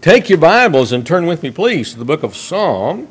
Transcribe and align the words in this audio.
Take 0.00 0.30
your 0.30 0.38
Bibles 0.38 0.92
and 0.92 1.06
turn 1.06 1.26
with 1.26 1.42
me, 1.42 1.50
please, 1.50 1.92
to 1.92 1.98
the 1.98 2.06
book 2.06 2.22
of 2.22 2.34
Psalm, 2.34 3.08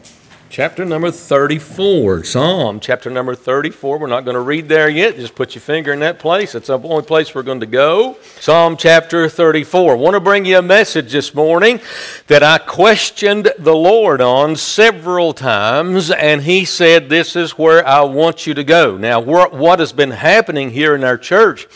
chapter 0.50 0.84
number 0.84 1.12
34. 1.12 2.24
Psalm, 2.24 2.80
chapter 2.80 3.12
number 3.12 3.36
34. 3.36 4.00
We're 4.00 4.08
not 4.08 4.26
going 4.26 4.34
to 4.34 4.42
read 4.42 4.68
there 4.68 4.90
yet. 4.90 5.16
Just 5.16 5.36
put 5.36 5.54
your 5.54 5.62
finger 5.62 5.94
in 5.94 6.00
that 6.00 6.18
place. 6.18 6.56
It's 6.56 6.66
the 6.66 6.80
only 6.80 7.04
place 7.04 7.36
we're 7.36 7.44
going 7.44 7.60
to 7.60 7.68
go. 7.68 8.18
Psalm, 8.40 8.76
chapter 8.76 9.30
34. 9.30 9.92
I 9.92 9.96
want 9.98 10.16
to 10.16 10.20
bring 10.20 10.46
you 10.46 10.58
a 10.58 10.64
message 10.64 11.12
this 11.12 11.36
morning 11.36 11.80
that 12.26 12.42
I 12.42 12.58
questioned 12.58 13.54
the 13.60 13.76
Lord 13.76 14.20
on 14.20 14.56
several 14.56 15.34
times, 15.34 16.10
and 16.10 16.42
He 16.42 16.66
said, 16.66 17.08
This 17.08 17.36
is 17.36 17.52
where 17.52 17.86
I 17.86 18.02
want 18.02 18.48
you 18.48 18.56
to 18.56 18.64
go. 18.64 18.98
Now, 18.98 19.20
what 19.20 19.78
has 19.78 19.94
been 19.94 20.10
happening 20.10 20.72
here 20.72 20.96
in 20.96 21.04
our 21.04 21.20
church? 21.20 21.68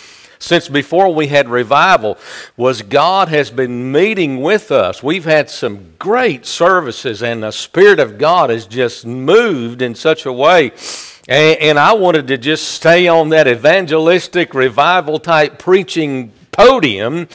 Since 0.43 0.67
before 0.67 1.13
we 1.13 1.27
had 1.27 1.47
revival 1.47 2.17
was 2.57 2.81
God 2.81 3.29
has 3.29 3.49
been 3.49 3.93
meeting 3.93 4.41
with 4.41 4.71
us. 4.71 5.01
We've 5.01 5.23
had 5.23 5.49
some 5.49 5.93
great 5.97 6.45
services, 6.45 7.23
and 7.23 7.43
the 7.43 7.51
Spirit 7.51 7.97
of 8.01 8.17
God 8.17 8.49
has 8.49 8.65
just 8.65 9.05
moved 9.05 9.81
in 9.81 9.95
such 9.95 10.25
a 10.25 10.33
way. 10.33 10.73
And, 11.29 11.57
and 11.61 11.79
I 11.79 11.93
wanted 11.93 12.27
to 12.27 12.37
just 12.37 12.67
stay 12.67 13.07
on 13.07 13.29
that 13.29 13.47
evangelistic 13.47 14.53
revival 14.53 15.17
type 15.17 15.59
preaching 15.59 16.33
podium. 16.51 17.29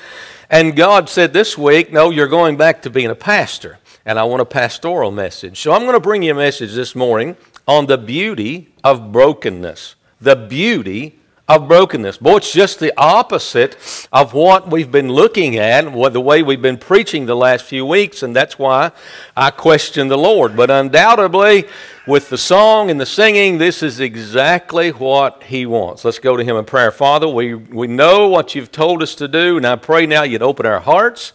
And 0.51 0.77
God 0.77 1.09
said 1.09 1.33
this 1.33 1.57
week, 1.57 1.91
No, 1.91 2.11
you're 2.11 2.29
going 2.29 2.59
back 2.59 2.83
to 2.83 2.91
being 2.91 3.09
a 3.09 3.15
pastor. 3.15 3.79
And 4.05 4.19
I 4.19 4.25
want 4.25 4.43
a 4.43 4.47
pastoral 4.47 5.11
message. 5.11 5.59
So 5.61 5.73
I'm 5.73 5.83
going 5.83 5.95
to 5.95 6.01
bring 6.01 6.23
you 6.23 6.33
a 6.33 6.35
message 6.35 6.75
this 6.75 6.95
morning 6.95 7.39
on 7.67 7.87
the 7.87 7.97
beauty 7.97 8.69
of 8.85 9.13
brokenness. 9.13 9.95
The 10.21 10.37
beauty 10.37 11.18
of 11.49 11.67
brokenness. 11.67 12.19
Boy, 12.19 12.37
it's 12.37 12.53
just 12.53 12.79
the 12.79 12.93
opposite 12.99 13.77
of 14.13 14.35
what 14.35 14.71
we've 14.71 14.93
been 14.93 15.09
looking 15.09 15.57
at, 15.57 15.91
what 15.91 16.13
the 16.13 16.21
way 16.21 16.43
we've 16.43 16.61
been 16.61 16.77
preaching 16.77 17.25
the 17.25 17.35
last 17.35 17.65
few 17.65 17.87
weeks, 17.87 18.23
and 18.23 18.37
that's 18.37 18.59
why 18.59 18.93
I 19.35 19.51
question 19.51 20.09
the 20.09 20.19
Lord. 20.19 20.55
But 20.55 20.71
undoubtedly, 20.71 21.65
with 22.07 22.29
the 22.29 22.37
song 22.37 22.91
and 22.91 23.01
the 23.01 23.07
singing, 23.07 23.57
this 23.57 23.83
is 23.83 23.99
exactly 23.99 24.91
what 24.91 25.43
He 25.43 25.65
wants. 25.65 26.05
Let's 26.05 26.19
go 26.19 26.37
to 26.37 26.45
Him 26.45 26.57
in 26.57 26.67
prayer. 26.67 26.91
Father, 26.91 27.27
we, 27.27 27.55
we 27.55 27.87
know 27.87 28.29
what 28.29 28.55
you've 28.55 28.71
told 28.71 29.03
us 29.03 29.15
to 29.15 29.27
do, 29.27 29.57
and 29.57 29.67
I 29.67 29.77
pray 29.77 30.05
now 30.05 30.25
you'd 30.25 30.43
open 30.43 30.67
our 30.67 30.81
hearts. 30.81 31.33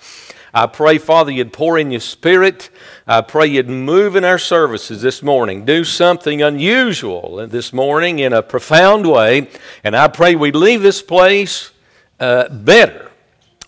I 0.53 0.67
pray, 0.67 0.99
Father, 0.99 1.31
you'd 1.31 1.51
pour 1.51 1.79
in 1.79 1.89
your 1.89 1.99
spirit. 1.99 2.69
I 3.07 3.21
pray 3.21 3.47
you'd 3.47 3.69
move 3.69 4.15
in 4.15 4.23
our 4.23 4.37
services 4.37 5.01
this 5.01 5.23
morning. 5.23 5.65
Do 5.65 5.83
something 5.83 6.43
unusual 6.43 7.47
this 7.47 7.73
morning 7.73 8.19
in 8.19 8.33
a 8.33 8.43
profound 8.43 9.09
way. 9.09 9.49
And 9.83 9.95
I 9.95 10.07
pray 10.09 10.35
we'd 10.35 10.55
leave 10.55 10.83
this 10.83 11.01
place 11.01 11.71
uh, 12.19 12.49
better. 12.49 13.09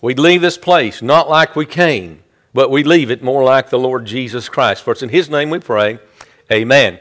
We'd 0.00 0.20
leave 0.20 0.42
this 0.42 0.58
place 0.58 1.02
not 1.02 1.28
like 1.28 1.56
we 1.56 1.66
came, 1.66 2.22
but 2.54 2.70
we 2.70 2.84
leave 2.84 3.10
it 3.10 3.22
more 3.22 3.42
like 3.42 3.70
the 3.70 3.78
Lord 3.78 4.04
Jesus 4.04 4.48
Christ. 4.48 4.84
For 4.84 4.92
it's 4.92 5.02
in 5.02 5.08
His 5.08 5.28
name 5.28 5.50
we 5.50 5.58
pray. 5.58 5.98
Amen. 6.52 7.00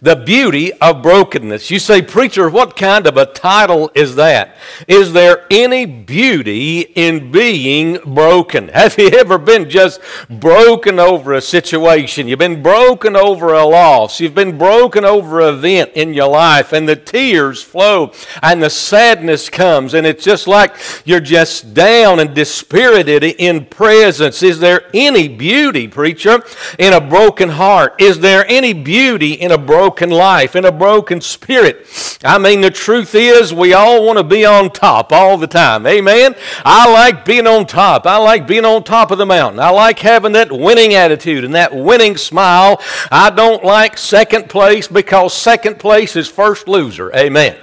The 0.00 0.16
beauty 0.16 0.72
of 0.74 1.02
brokenness. 1.02 1.70
You 1.70 1.78
say, 1.78 2.02
Preacher, 2.02 2.48
what 2.48 2.76
kind 2.76 3.06
of 3.06 3.16
a 3.16 3.26
title 3.26 3.90
is 3.94 4.14
that? 4.16 4.56
Is 4.86 5.12
there 5.12 5.46
any 5.50 5.86
beauty 5.86 6.80
in 6.80 7.32
being 7.32 7.98
broken? 8.14 8.68
Have 8.68 8.98
you 8.98 9.08
ever 9.08 9.38
been 9.38 9.68
just 9.68 10.00
broken 10.28 10.98
over 10.98 11.34
a 11.34 11.40
situation? 11.40 12.28
You've 12.28 12.38
been 12.38 12.62
broken 12.62 13.16
over 13.16 13.54
a 13.54 13.64
loss. 13.64 14.20
You've 14.20 14.34
been 14.34 14.58
broken 14.58 15.04
over 15.04 15.40
an 15.40 15.54
event 15.54 15.92
in 15.94 16.14
your 16.14 16.28
life, 16.28 16.72
and 16.72 16.88
the 16.88 16.96
tears 16.96 17.62
flow 17.62 18.12
and 18.42 18.62
the 18.62 18.70
sadness 18.70 19.48
comes, 19.48 19.94
and 19.94 20.06
it's 20.06 20.24
just 20.24 20.46
like 20.46 20.76
you're 21.04 21.20
just 21.20 21.74
down 21.74 22.18
and 22.20 22.34
dispirited 22.34 23.24
in 23.24 23.66
presence. 23.66 24.42
Is 24.42 24.60
there 24.60 24.82
any 24.94 25.28
beauty, 25.28 25.88
preacher, 25.88 26.42
in 26.78 26.92
a 26.92 27.00
broken 27.00 27.50
heart? 27.50 28.00
Is 28.00 28.20
there 28.20 28.44
any 28.48 28.72
beauty 28.72 29.32
in 29.32 29.50
a 29.50 29.58
broken 29.68 30.08
life, 30.08 30.56
in 30.56 30.64
a 30.64 30.72
broken 30.72 31.20
spirit. 31.20 31.86
I 32.24 32.38
mean, 32.38 32.62
the 32.62 32.70
truth 32.70 33.14
is, 33.14 33.52
we 33.52 33.74
all 33.74 34.02
want 34.06 34.16
to 34.16 34.24
be 34.24 34.46
on 34.46 34.70
top 34.70 35.12
all 35.12 35.36
the 35.36 35.46
time. 35.46 35.86
Amen? 35.86 36.34
I 36.64 36.90
like 36.90 37.26
being 37.26 37.46
on 37.46 37.66
top. 37.66 38.06
I 38.06 38.16
like 38.16 38.46
being 38.48 38.64
on 38.64 38.82
top 38.82 39.10
of 39.10 39.18
the 39.18 39.26
mountain. 39.26 39.60
I 39.60 39.68
like 39.68 39.98
having 39.98 40.32
that 40.32 40.50
winning 40.50 40.94
attitude 40.94 41.44
and 41.44 41.54
that 41.54 41.76
winning 41.76 42.16
smile. 42.16 42.80
I 43.12 43.28
don't 43.28 43.62
like 43.62 43.98
second 43.98 44.48
place 44.48 44.88
because 44.88 45.34
second 45.34 45.78
place 45.78 46.16
is 46.16 46.28
first 46.28 46.66
loser. 46.66 47.14
Amen. 47.14 47.54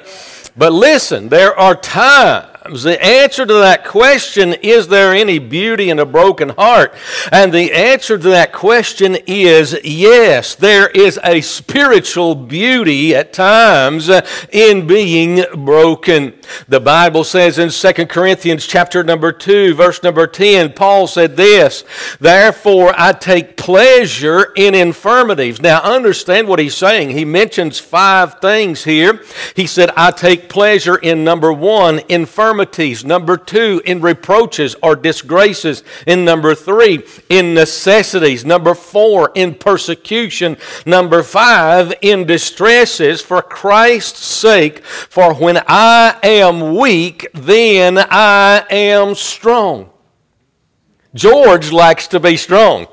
But 0.55 0.73
listen, 0.73 1.29
there 1.29 1.57
are 1.57 1.73
times 1.73 2.54
the 2.73 3.03
answer 3.03 3.45
to 3.45 3.53
that 3.53 3.85
question, 3.85 4.53
is 4.53 4.87
there 4.87 5.13
any 5.13 5.37
beauty 5.37 5.89
in 5.91 5.99
a 5.99 6.05
broken 6.05 6.49
heart? 6.49 6.95
And 7.31 7.53
the 7.53 7.71
answer 7.71 8.17
to 8.17 8.29
that 8.29 8.53
question 8.53 9.17
is 9.27 9.77
yes, 9.83 10.55
there 10.55 10.87
is 10.89 11.19
a 11.23 11.41
spiritual 11.41 12.33
beauty 12.33 13.13
at 13.13 13.33
times 13.33 14.09
uh, 14.09 14.25
in 14.51 14.87
being 14.87 15.43
broken. 15.63 16.33
The 16.67 16.79
Bible 16.79 17.23
says 17.23 17.59
in 17.59 17.69
2 17.69 18.05
Corinthians 18.07 18.65
chapter 18.65 19.03
number 19.03 19.31
2, 19.31 19.75
verse 19.75 20.01
number 20.01 20.25
10, 20.25 20.73
Paul 20.73 21.05
said 21.05 21.37
this, 21.37 21.83
Therefore 22.19 22.93
I 22.97 23.13
take 23.13 23.57
pleasure 23.57 24.51
in 24.55 24.73
infirmities. 24.73 25.61
Now 25.61 25.81
understand 25.81 26.47
what 26.47 26.59
he's 26.59 26.75
saying. 26.75 27.11
He 27.11 27.25
mentions 27.25 27.79
five 27.79 28.39
things 28.39 28.83
here. 28.85 29.21
He 29.55 29.67
said, 29.67 29.91
I 29.95 30.09
take 30.09 30.49
pleasure 30.49 30.95
in 30.95 31.23
number 31.23 31.53
one, 31.53 32.01
infirmities 32.09 32.54
infirmities. 32.55 33.03
Number 33.03 33.37
two, 33.37 33.81
in 33.85 34.01
reproaches 34.01 34.75
or 34.81 34.95
disgraces. 34.95 35.83
In 36.07 36.23
number 36.23 36.55
three, 36.55 37.03
in 37.29 37.53
necessities. 37.53 38.45
Number 38.45 38.73
four, 38.73 39.31
in 39.35 39.55
persecution. 39.55 40.57
Number 40.85 41.21
five, 41.21 41.93
in 42.01 42.25
distresses 42.25 43.21
for 43.21 43.41
Christ's 43.41 44.25
sake. 44.25 44.83
For 44.85 45.33
when 45.33 45.61
I 45.67 46.17
am 46.23 46.75
weak, 46.75 47.27
then 47.33 47.97
I 47.97 48.65
am 48.69 49.15
strong. 49.15 49.89
George 51.13 51.71
likes 51.71 52.07
to 52.07 52.19
be 52.19 52.37
strong. 52.37 52.87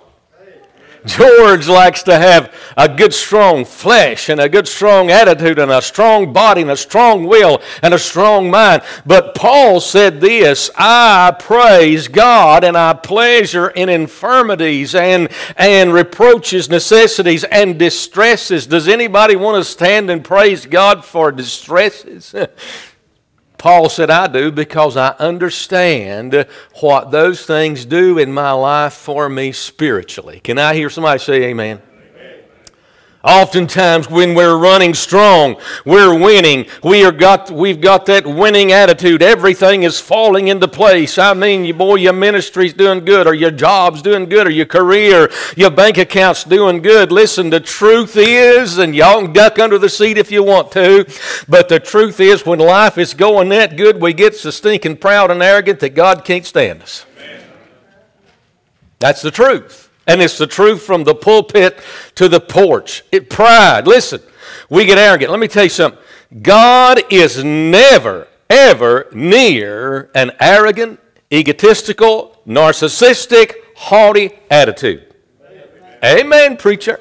George 1.05 1.69
likes 1.69 2.03
to 2.05 2.19
have 2.19 2.55
a 2.77 2.89
good, 2.89 3.13
strong 3.13 3.65
flesh 3.65 4.29
and 4.29 4.41
a 4.41 4.49
good, 4.49 4.69
strong 4.69 5.11
attitude 5.11 5.59
and 5.59 5.71
a 5.71 5.83
strong 5.83 6.33
body 6.33 6.63
and 6.63 6.71
a 6.71 6.77
strong 6.77 7.27
will 7.27 7.61
and 7.83 7.93
a 7.93 7.99
strong 7.99 8.51
mind. 8.51 8.83
But 9.05 9.35
Paul 9.35 9.81
said 9.81 10.21
this 10.21 10.71
I 10.77 11.35
praise 11.39 12.09
God 12.09 12.65
and 12.65 12.77
I 12.77 12.93
pleasure 12.93 13.69
in 13.69 13.89
infirmities 13.89 14.95
and, 14.95 15.29
and 15.57 15.93
reproaches, 15.93 16.69
necessities, 16.69 17.45
and 17.45 17.79
distresses. 17.79 18.67
Does 18.67 18.89
anybody 18.89 19.37
want 19.37 19.63
to 19.63 19.71
stand 19.71 20.11
and 20.11 20.25
praise 20.25 20.67
God 20.67 21.05
for 21.05 21.33
distresses? 21.33 22.35
Paul 23.63 23.89
said, 23.89 24.11
I 24.11 24.27
do 24.27 24.51
because 24.51 24.97
I 24.97 25.11
understand 25.21 26.49
what 26.81 27.13
those 27.13 27.47
things 27.47 27.85
do 27.85 28.19
in 28.19 28.33
my 28.33 28.51
life 28.51 28.93
for 28.93 29.29
me 29.29 29.53
spiritually. 29.53 30.41
Can 30.41 30.59
I 30.59 30.75
hear 30.75 30.91
somebody 30.91 31.21
say 31.21 31.45
amen? 31.45 31.81
Oftentimes, 33.25 34.11
when 34.11 34.35
we're 34.35 34.57
running 34.57 34.95
strong, 34.95 35.57
we're 35.85 36.19
winning. 36.19 36.67
We 36.83 37.05
are 37.05 37.13
got, 37.13 37.53
we've 37.53 37.81
got 37.81 38.07
that 38.07 38.27
winning 38.27 38.73
attitude. 38.73 39.23
Everything 39.23 39.85
is 39.85 40.01
falling 40.01 40.49
into 40.49 40.67
place. 40.67 41.19
I 41.19 41.33
mean, 41.33 41.65
you 41.65 41.73
boy, 41.73 41.97
your 41.97 42.15
ministry's 42.15 42.73
doing 42.73 43.05
good, 43.05 43.29
or 43.29 43.35
your 43.35 43.53
job's 43.53 44.03
doing 44.03 44.29
good, 44.29 44.49
or 44.49 44.51
your 44.51 44.67
career, 44.67 45.31
your 45.57 45.71
bank 45.71 45.99
account's 45.99 46.43
doing 46.43 46.83
good. 46.83 47.13
Listen, 47.13 47.49
the 47.51 47.61
truth 47.61 48.17
is, 48.17 48.79
and 48.79 48.93
y'all 48.93 49.23
can 49.23 49.33
duck 49.33 49.61
under 49.61 49.79
the 49.79 49.89
seat 49.89 50.19
if 50.19 50.33
you 50.33 50.43
want 50.43 50.73
to, 50.73 51.07
but 51.49 51.69
the 51.69 51.79
truth 51.79 52.19
is, 52.19 52.45
when 52.45 52.59
life 52.59 52.99
is 52.99 53.15
going 53.15 53.51
that 53.51 53.77
good, 53.77 54.01
we 54.01 54.13
get 54.13 54.35
so 54.35 54.51
stinking 54.51 54.97
proud 54.97 55.31
and 55.31 55.41
arrogant 55.41 55.79
that 55.79 55.95
God 55.95 56.25
can't 56.25 56.45
stand 56.45 56.83
us. 56.83 57.07
That's 58.99 59.23
the 59.23 59.31
truth. 59.31 59.92
And 60.07 60.21
it's 60.21 60.39
the 60.39 60.47
truth 60.47 60.83
from 60.83 61.05
the 61.05 61.15
pulpit 61.15 61.79
to 62.17 62.29
the 62.29 62.41
porch. 62.41 63.05
It 63.13 63.31
pride. 63.31 63.87
Listen, 63.87 64.21
we 64.69 64.85
get 64.85 64.99
arrogant. 64.99 65.31
Let 65.31 65.41
me 65.41 65.49
tell 65.49 65.65
you 65.65 65.71
something. 65.71 66.01
God 66.41 67.03
is 67.11 67.45
never, 67.45 68.27
ever 68.49 69.09
near 69.13 70.11
an 70.15 70.33
arrogant, 70.41 70.99
egotistical, 71.33 72.41
narcissistic, 72.47 73.55
haughty 73.77 74.31
attitude. 74.51 75.15
Amen, 76.03 76.19
Amen 76.21 76.57
preacher. 76.57 77.01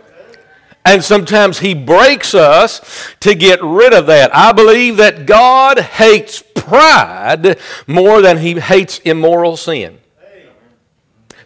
And 0.84 1.04
sometimes 1.04 1.60
he 1.60 1.74
breaks 1.74 2.34
us 2.34 3.14
to 3.20 3.36
get 3.36 3.64
rid 3.64 3.94
of 3.94 4.08
that. 4.08 4.36
I 4.36 4.52
believe 4.52 4.98
that 4.98 5.26
God 5.26 5.80
hates 5.80 6.44
pride 6.56 7.60
more 7.88 8.22
than 8.22 8.40
he 8.40 8.60
hates 8.60 9.00
immoral 9.00 9.58
sin. 9.58 10.01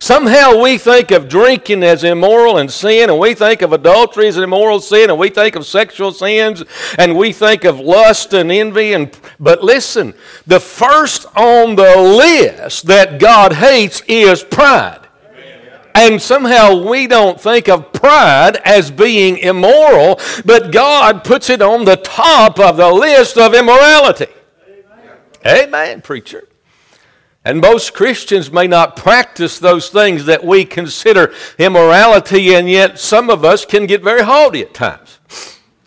Somehow 0.05 0.61
we 0.61 0.77
think 0.77 1.09
of 1.09 1.27
drinking 1.27 1.81
as 1.81 2.03
immoral 2.03 2.59
and 2.59 2.69
sin, 2.69 3.09
and 3.09 3.17
we 3.17 3.33
think 3.33 3.63
of 3.63 3.73
adultery 3.73 4.27
as 4.27 4.37
immoral 4.37 4.79
sin, 4.79 5.09
and 5.09 5.17
we 5.17 5.31
think 5.31 5.55
of 5.55 5.65
sexual 5.65 6.11
sins, 6.11 6.63
and 6.99 7.17
we 7.17 7.33
think 7.33 7.63
of 7.63 7.79
lust 7.79 8.31
and 8.31 8.51
envy. 8.51 8.93
And, 8.93 9.19
but 9.39 9.63
listen, 9.63 10.13
the 10.45 10.59
first 10.59 11.25
on 11.35 11.75
the 11.75 11.97
list 11.97 12.85
that 12.85 13.19
God 13.19 13.53
hates 13.53 14.03
is 14.07 14.43
pride. 14.43 15.07
And 15.95 16.21
somehow 16.21 16.87
we 16.87 17.07
don't 17.07 17.41
think 17.41 17.67
of 17.67 17.91
pride 17.91 18.57
as 18.57 18.91
being 18.91 19.39
immoral, 19.39 20.19
but 20.45 20.71
God 20.71 21.23
puts 21.23 21.49
it 21.49 21.63
on 21.63 21.83
the 21.83 21.95
top 21.95 22.59
of 22.59 22.77
the 22.77 22.91
list 22.91 23.39
of 23.39 23.55
immorality. 23.55 24.27
Amen, 25.47 25.63
Amen 25.63 26.01
preacher. 26.01 26.47
And 27.45 27.61
most 27.61 27.93
Christians 27.93 28.51
may 28.51 28.65
not 28.65 28.95
practice 28.95 29.59
those 29.59 29.89
things 29.89 30.25
that 30.25 30.43
we 30.43 30.65
consider 30.65 31.31
immorality, 31.59 32.55
and 32.55 32.67
yet 32.67 32.97
some 32.99 33.29
of 33.29 33.45
us 33.45 33.65
can 33.65 33.85
get 33.85 34.03
very 34.03 34.23
haughty 34.23 34.61
at 34.61 34.73
times. 34.73 35.19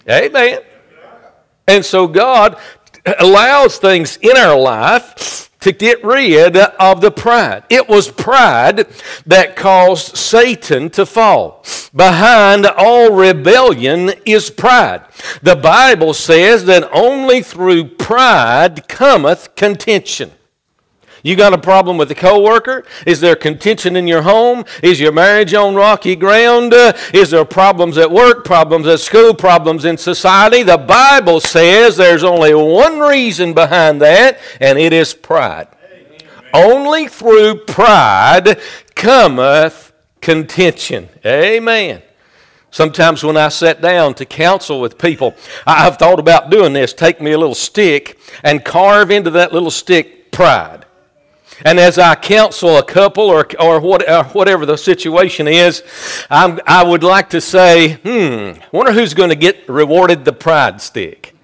Amen. 0.08 0.60
And 1.66 1.84
so 1.84 2.06
God 2.06 2.56
allows 3.18 3.78
things 3.78 4.18
in 4.22 4.36
our 4.36 4.58
life 4.58 5.50
to 5.60 5.72
get 5.72 6.04
rid 6.04 6.56
of 6.56 7.00
the 7.00 7.10
pride. 7.10 7.64
It 7.68 7.88
was 7.88 8.08
pride 8.08 8.86
that 9.26 9.56
caused 9.56 10.16
Satan 10.16 10.90
to 10.90 11.04
fall. 11.04 11.64
Behind 11.94 12.66
all 12.66 13.12
rebellion 13.12 14.12
is 14.24 14.50
pride. 14.50 15.04
The 15.42 15.56
Bible 15.56 16.14
says 16.14 16.66
that 16.66 16.88
only 16.92 17.42
through 17.42 17.96
pride 17.96 18.86
cometh 18.86 19.56
contention. 19.56 20.30
You 21.22 21.36
got 21.36 21.52
a 21.52 21.58
problem 21.58 21.96
with 21.96 22.10
a 22.10 22.14
coworker? 22.14 22.84
Is 23.06 23.20
there 23.20 23.36
contention 23.36 23.96
in 23.96 24.06
your 24.06 24.22
home? 24.22 24.64
Is 24.82 25.00
your 25.00 25.12
marriage 25.12 25.54
on 25.54 25.74
rocky 25.74 26.16
ground? 26.16 26.72
Uh, 26.72 26.92
is 27.12 27.30
there 27.30 27.44
problems 27.44 27.98
at 27.98 28.10
work, 28.10 28.44
problems 28.44 28.86
at 28.86 29.00
school, 29.00 29.34
problems 29.34 29.84
in 29.84 29.96
society? 29.96 30.62
The 30.62 30.78
Bible 30.78 31.40
says 31.40 31.96
there's 31.96 32.24
only 32.24 32.54
one 32.54 33.00
reason 33.00 33.54
behind 33.54 34.00
that, 34.02 34.38
and 34.60 34.78
it 34.78 34.92
is 34.92 35.14
pride. 35.14 35.68
Amen. 35.92 36.20
Only 36.54 37.08
through 37.08 37.64
pride 37.64 38.60
cometh 38.94 39.92
contention. 40.20 41.08
Amen. 41.24 42.02
Sometimes 42.70 43.24
when 43.24 43.36
I 43.36 43.48
sat 43.48 43.80
down 43.80 44.14
to 44.14 44.26
counsel 44.26 44.80
with 44.80 44.98
people, 44.98 45.34
I've 45.66 45.96
thought 45.96 46.20
about 46.20 46.50
doing 46.50 46.74
this. 46.74 46.92
Take 46.92 47.20
me 47.20 47.32
a 47.32 47.38
little 47.38 47.54
stick 47.54 48.18
and 48.44 48.64
carve 48.64 49.10
into 49.10 49.30
that 49.30 49.52
little 49.52 49.70
stick 49.70 50.30
pride. 50.30 50.84
And 51.64 51.78
as 51.80 51.98
I 51.98 52.14
counsel 52.14 52.76
a 52.78 52.84
couple 52.84 53.24
or, 53.24 53.46
or, 53.60 53.80
what, 53.80 54.08
or 54.08 54.24
whatever 54.24 54.64
the 54.64 54.76
situation 54.76 55.48
is, 55.48 55.82
I'm, 56.30 56.60
i 56.66 56.84
would 56.84 57.02
like 57.02 57.30
to 57.30 57.40
say, 57.40 57.94
hmm, 57.94 58.60
wonder 58.72 58.92
who's 58.92 59.14
going 59.14 59.30
to 59.30 59.36
get 59.36 59.68
rewarded 59.68 60.24
the 60.24 60.32
pride 60.32 60.80
stick. 60.80 61.34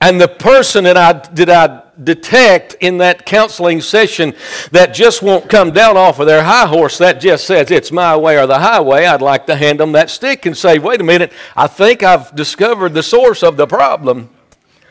And 0.00 0.20
the 0.20 0.28
person 0.28 0.84
that 0.84 0.98
I, 0.98 1.12
did 1.32 1.48
I 1.48 1.82
detect 2.02 2.76
in 2.80 2.98
that 2.98 3.24
counseling 3.24 3.80
session 3.80 4.34
that 4.70 4.92
just 4.92 5.22
won't 5.22 5.48
come 5.48 5.70
down 5.70 5.96
off 5.96 6.18
of 6.18 6.26
their 6.26 6.42
high 6.42 6.66
horse 6.66 6.98
that 6.98 7.20
just 7.20 7.46
says 7.46 7.70
it's 7.70 7.92
my 7.92 8.16
way 8.16 8.36
or 8.36 8.46
the 8.46 8.58
highway, 8.58 9.06
I'd 9.06 9.22
like 9.22 9.46
to 9.46 9.56
hand 9.56 9.80
them 9.80 9.92
that 9.92 10.10
stick 10.10 10.44
and 10.44 10.56
say, 10.56 10.78
wait 10.78 11.00
a 11.00 11.04
minute, 11.04 11.32
I 11.56 11.68
think 11.68 12.02
I've 12.02 12.34
discovered 12.34 12.92
the 12.92 13.02
source 13.02 13.42
of 13.42 13.56
the 13.56 13.66
problem. 13.66 14.28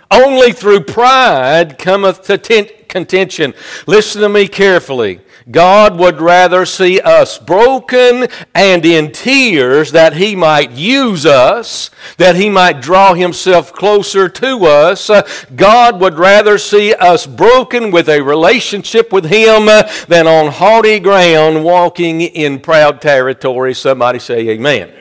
Only 0.10 0.52
through 0.52 0.82
pride 0.82 1.78
cometh 1.78 2.24
to 2.24 2.38
contention. 2.94 3.54
Listen 3.88 4.22
to 4.22 4.30
me 4.30 4.48
carefully. 4.48 5.20
God 5.52 5.98
would 5.98 6.22
rather 6.22 6.66
see 6.66 7.02
us 7.02 7.38
broken 7.38 8.28
and 8.54 8.86
in 8.86 9.12
tears 9.12 9.92
that 9.92 10.14
He 10.16 10.36
might 10.36 10.72
use 10.72 11.26
us, 11.26 11.90
that 12.18 12.36
He 12.36 12.50
might 12.50 12.82
draw 12.82 13.14
Himself 13.14 13.74
closer 13.74 14.30
to 14.30 14.66
us. 14.66 15.12
God 15.56 16.00
would 16.00 16.14
rather 16.14 16.58
see 16.58 16.94
us 16.94 17.26
broken 17.26 17.92
with 17.92 18.08
a 18.08 18.22
relationship 18.22 19.12
with 19.12 19.26
Him 19.26 19.66
than 20.08 20.28
on 20.28 20.52
haughty 20.52 21.00
ground 21.00 21.64
walking 21.64 22.22
in 22.22 22.60
proud 22.60 23.02
territory. 23.02 23.74
Somebody 23.74 24.20
say, 24.20 24.48
Amen. 24.50 24.94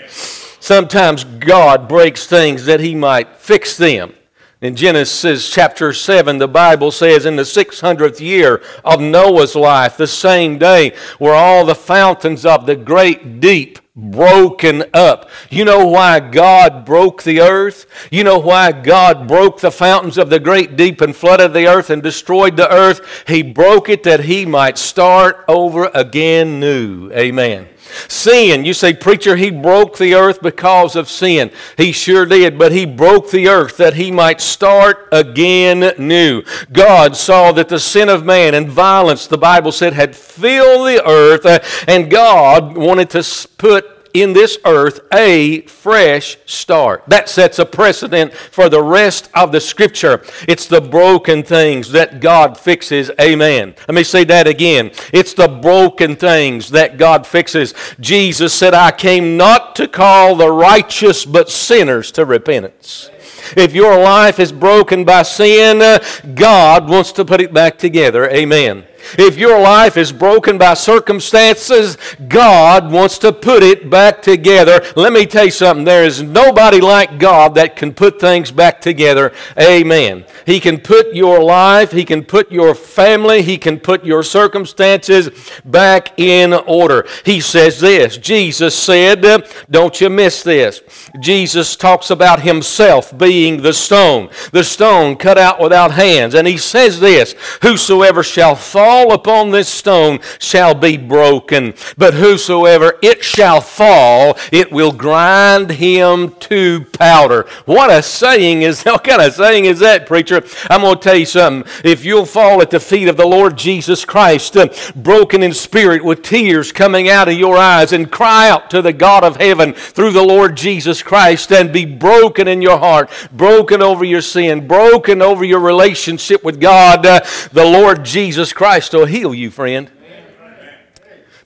Sometimes 0.59 1.25
God 1.25 1.89
breaks 1.89 2.27
things 2.27 2.65
that 2.65 2.81
He 2.81 2.95
might 2.95 3.37
fix 3.37 3.77
them. 3.77 4.15
In 4.63 4.77
Genesis 4.77 5.51
chapter 5.51 5.93
7, 5.93 6.39
the 6.39 6.47
Bible 6.47 6.93
says, 6.93 7.27
In 7.27 7.35
the 7.35 7.43
600th 7.43 8.21
year 8.21 8.63
of 8.85 9.01
Noah's 9.01 9.57
life, 9.57 9.97
the 9.97 10.07
same 10.07 10.57
day 10.57 10.95
were 11.19 11.35
all 11.35 11.67
the 11.67 11.75
fountains 11.75 12.47
of 12.47 12.65
the 12.67 12.77
great 12.77 13.41
deep 13.41 13.81
broken 13.97 14.85
up. 14.95 15.29
You 15.51 15.65
know 15.65 15.89
why 15.89 16.21
God 16.21 16.85
broke 16.85 17.25
the 17.25 17.41
earth? 17.41 17.87
You 18.13 18.23
know 18.23 18.39
why 18.39 18.71
God 18.71 19.27
broke 19.27 19.59
the 19.59 19.73
fountains 19.73 20.17
of 20.17 20.31
the 20.31 20.39
great 20.39 20.77
deep 20.77 21.01
and 21.01 21.15
flooded 21.15 21.55
the 21.55 21.67
earth 21.67 21.91
and 21.91 22.01
destroyed 22.01 22.57
the 22.57 22.73
earth? 22.73 23.25
He 23.27 23.43
broke 23.43 23.89
it 23.89 24.05
that 24.05 24.21
he 24.21 24.47
might 24.47 24.79
start 24.79 25.45
over 25.49 25.91
again 25.93 26.61
new. 26.61 27.11
Amen. 27.11 27.69
Sin, 28.09 28.65
you 28.65 28.75
say, 28.75 28.95
preacher, 28.95 29.37
he 29.37 29.51
broke 29.51 29.99
the 29.99 30.15
earth 30.15 30.41
because 30.43 30.97
of 30.97 31.09
sin. 31.09 31.51
He 31.77 31.93
sure 31.93 32.27
did, 32.27 32.59
but 32.59 32.73
he 32.73 32.87
broke 32.87 33.31
the 33.31 33.49
earth 33.49 33.77
that 33.77 33.95
he 33.95 34.11
might 34.11 34.41
start 34.41 35.09
again 35.13 35.93
new. 35.99 36.43
God 36.73 37.17
saw 37.17 37.53
that 37.53 37.69
the 37.69 37.81
sin 37.81 38.09
of 38.09 38.25
man 38.25 38.55
and 38.55 38.69
violence, 38.69 39.27
the 39.27 39.39
Bible 39.39 39.73
said, 39.73 39.93
had 39.93 40.17
filled 40.17 40.89
the 40.89 41.07
earth, 41.07 41.85
and 41.89 42.11
God 42.11 42.77
wanted 42.77 43.11
to 43.11 43.49
put 43.59 43.92
in 44.15 44.33
this 44.33 44.59
earth 44.65 45.01
a 45.13 45.63
fresh 45.63 46.39
start. 46.47 47.05
That 47.07 47.29
sets 47.29 47.59
a 47.59 47.67
precedent 47.67 48.33
for 48.33 48.69
the 48.69 48.83
rest 48.83 49.31
of 49.35 49.53
the 49.53 49.61
scripture. 49.61 50.25
It's 50.49 50.67
the 50.67 50.81
broken 50.81 51.43
things 51.43 51.93
that 51.93 52.21
God 52.21 52.59
fixes. 52.59 53.11
Amen. 53.21 53.75
Let 53.89 53.95
me 53.95 54.05
say 54.05 54.25
that 54.25 54.47
again. 54.47 54.93
It's 55.13 55.35
the 55.35 55.49
broken 55.49 56.17
things 56.17 56.71
that 56.71 56.99
God 56.99 57.27
fixes. 57.27 57.75
Jesus 58.01 58.53
said, 58.55 58.75
I 58.75 58.91
came 58.91 59.37
not 59.37 59.77
to 59.77 59.89
call 59.89 60.37
the 60.37 60.51
righteous 60.51 61.25
but 61.25 61.51
sinners 61.51 62.11
to 62.13 62.25
repentance. 62.25 63.11
If 63.57 63.75
your 63.75 63.99
life 63.99 64.39
is 64.39 64.53
broken 64.53 65.05
by 65.05 65.23
sin, 65.23 66.01
God 66.35 66.89
wants 66.89 67.13
to 67.13 67.25
put 67.25 67.41
it 67.41 67.53
back 67.53 67.77
together. 67.77 68.31
Amen. 68.31 68.87
If 69.19 69.37
your 69.37 69.61
life 69.61 69.97
is 69.97 70.13
broken 70.13 70.59
by 70.59 70.75
circumstances, 70.75 71.97
God 72.29 72.91
wants 72.91 73.19
to 73.19 73.33
put 73.33 73.63
it 73.63 73.91
back 73.91 74.23
together. 74.23 74.83
Let 74.97 75.13
me 75.13 75.27
tell 75.27 75.47
you 75.47 75.51
something. 75.51 75.85
There 75.85 76.05
is 76.05 76.23
nobody 76.23 76.81
like 76.81 77.19
God 77.19 77.55
that 77.55 77.77
can 77.77 77.95
put 77.95 78.21
things 78.21 78.51
back 78.51 78.81
together. 78.81 79.33
Amen. 79.59 80.25
He 80.47 80.61
can 80.61 80.79
put 80.79 81.15
your 81.15 81.43
life, 81.43 81.93
He 81.93 82.05
can 82.05 82.25
put 82.25 82.51
your 82.51 82.75
family, 82.75 83.43
He 83.43 83.59
can 83.59 83.79
put 83.79 84.05
your 84.05 84.23
circumstances 84.23 85.31
back 85.65 86.19
in 86.19 86.53
order. 86.53 87.07
He 87.25 87.41
says 87.41 87.81
this 87.81 88.17
Jesus 88.17 88.77
said, 88.77 89.23
Don't 89.71 90.01
you 90.01 90.11
miss 90.11 90.43
this. 90.43 90.83
Jesus 91.21 91.77
talks 91.77 92.11
about 92.11 92.43
Himself 92.43 93.17
being 93.17 93.63
the 93.63 93.73
stone, 93.73 94.31
the 94.53 94.65
stone 94.65 95.17
cut 95.17 95.39
out 95.39 95.61
without 95.61 95.93
hands. 95.93 96.35
And 96.35 96.47
He 96.47 96.59
says 96.59 97.01
this 97.01 97.35
Whosoever 97.63 98.23
shall 98.23 98.55
fall 98.55 98.92
fall 98.93 99.15
upon 99.15 99.51
this 99.51 99.71
stone 99.71 100.21
shall 100.39 100.75
be 100.75 100.99
broken, 100.99 101.73
but 101.97 102.13
whosoever 102.13 102.99
it 103.01 103.25
shall 103.25 103.59
fall, 103.59 104.37
it 104.53 104.71
will 104.71 104.93
grind 104.93 105.71
him 105.71 106.31
to 106.39 106.85
powder. 106.99 107.47
What 107.65 107.91
a 107.91 108.03
saying 108.03 108.61
is, 108.61 108.83
what 108.85 109.03
kind 109.03 109.23
of 109.23 109.33
saying 109.33 109.65
is 109.65 109.79
that, 109.79 110.07
preacher? 110.07 110.45
I'm 110.69 110.83
going 110.83 110.97
to 110.97 111.01
tell 111.01 111.17
you 111.17 111.25
something. 111.25 111.73
If 111.83 112.05
you'll 112.05 112.27
fall 112.27 112.61
at 112.61 112.69
the 112.69 112.81
feet 112.81 113.09
of 113.09 113.17
the 113.17 113.27
Lord 113.27 113.57
Jesus 113.57 114.05
Christ, 114.05 114.59
uh, 114.59 114.69
broken 114.95 115.43
in 115.43 115.55
spirit 115.55 116.05
with 116.05 116.21
tears 116.21 116.71
coming 116.71 117.09
out 117.09 117.29
of 117.29 117.39
your 117.39 117.57
eyes, 117.57 117.95
and 117.95 118.13
cry 118.13 118.51
out 118.51 118.69
to 118.71 118.83
the 118.83 118.93
God 118.93 119.25
of 119.25 119.37
heaven 119.37 119.73
through 119.73 120.11
the 120.11 120.23
Lord 120.23 120.55
Jesus 120.55 121.03
Christ, 121.03 121.51
and 121.51 121.73
be 121.73 121.87
broken 121.87 122.47
in 122.47 122.61
your 122.61 122.79
heart, 122.79 123.11
broken 123.33 123.81
over 123.81 124.05
your 124.05 124.21
sin, 124.21 124.69
broken 124.69 125.23
over 125.23 125.45
your 125.45 125.61
relationship 125.61 126.45
with 126.45 126.61
God, 126.61 127.07
uh, 127.07 127.21
the 127.53 127.65
Lord 127.65 128.05
Jesus 128.05 128.53
Christ 128.53 128.82
Christ 128.83 128.95
will 128.95 129.07
heal 129.07 129.33
you, 129.33 129.49
friend. 129.49 129.89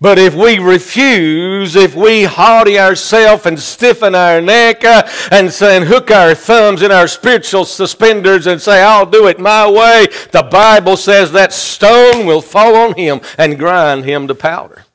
But 0.01 0.19
if 0.19 0.35
we 0.35 0.59
refuse, 0.59 1.77
if 1.77 1.95
we 1.95 2.25
haughty 2.25 2.79
ourselves 2.79 3.45
and 3.45 3.61
stiffen 3.61 4.15
our 4.15 4.41
neck 4.41 4.83
uh, 4.87 5.07
and, 5.31 5.53
say, 5.53 5.77
and 5.77 5.85
hook 5.85 6.11
our 6.11 6.35
thumbs 6.35 6.81
in 6.81 6.91
our 6.91 7.07
spiritual 7.07 7.67
suspenders 7.67 8.47
and 8.47 8.59
say, 8.59 8.83
I'll 8.83 9.05
do 9.05 9.27
it 9.27 9.39
my 9.39 9.71
way, 9.71 10.07
the 10.33 10.49
Bible 10.51 10.97
says 10.97 11.33
that 11.33 11.53
stone 11.53 12.25
will 12.25 12.41
fall 12.41 12.75
on 12.75 12.95
him 12.95 13.21
and 13.37 13.59
grind 13.59 14.07
him 14.07 14.27
to 14.29 14.35
powder. 14.35 14.87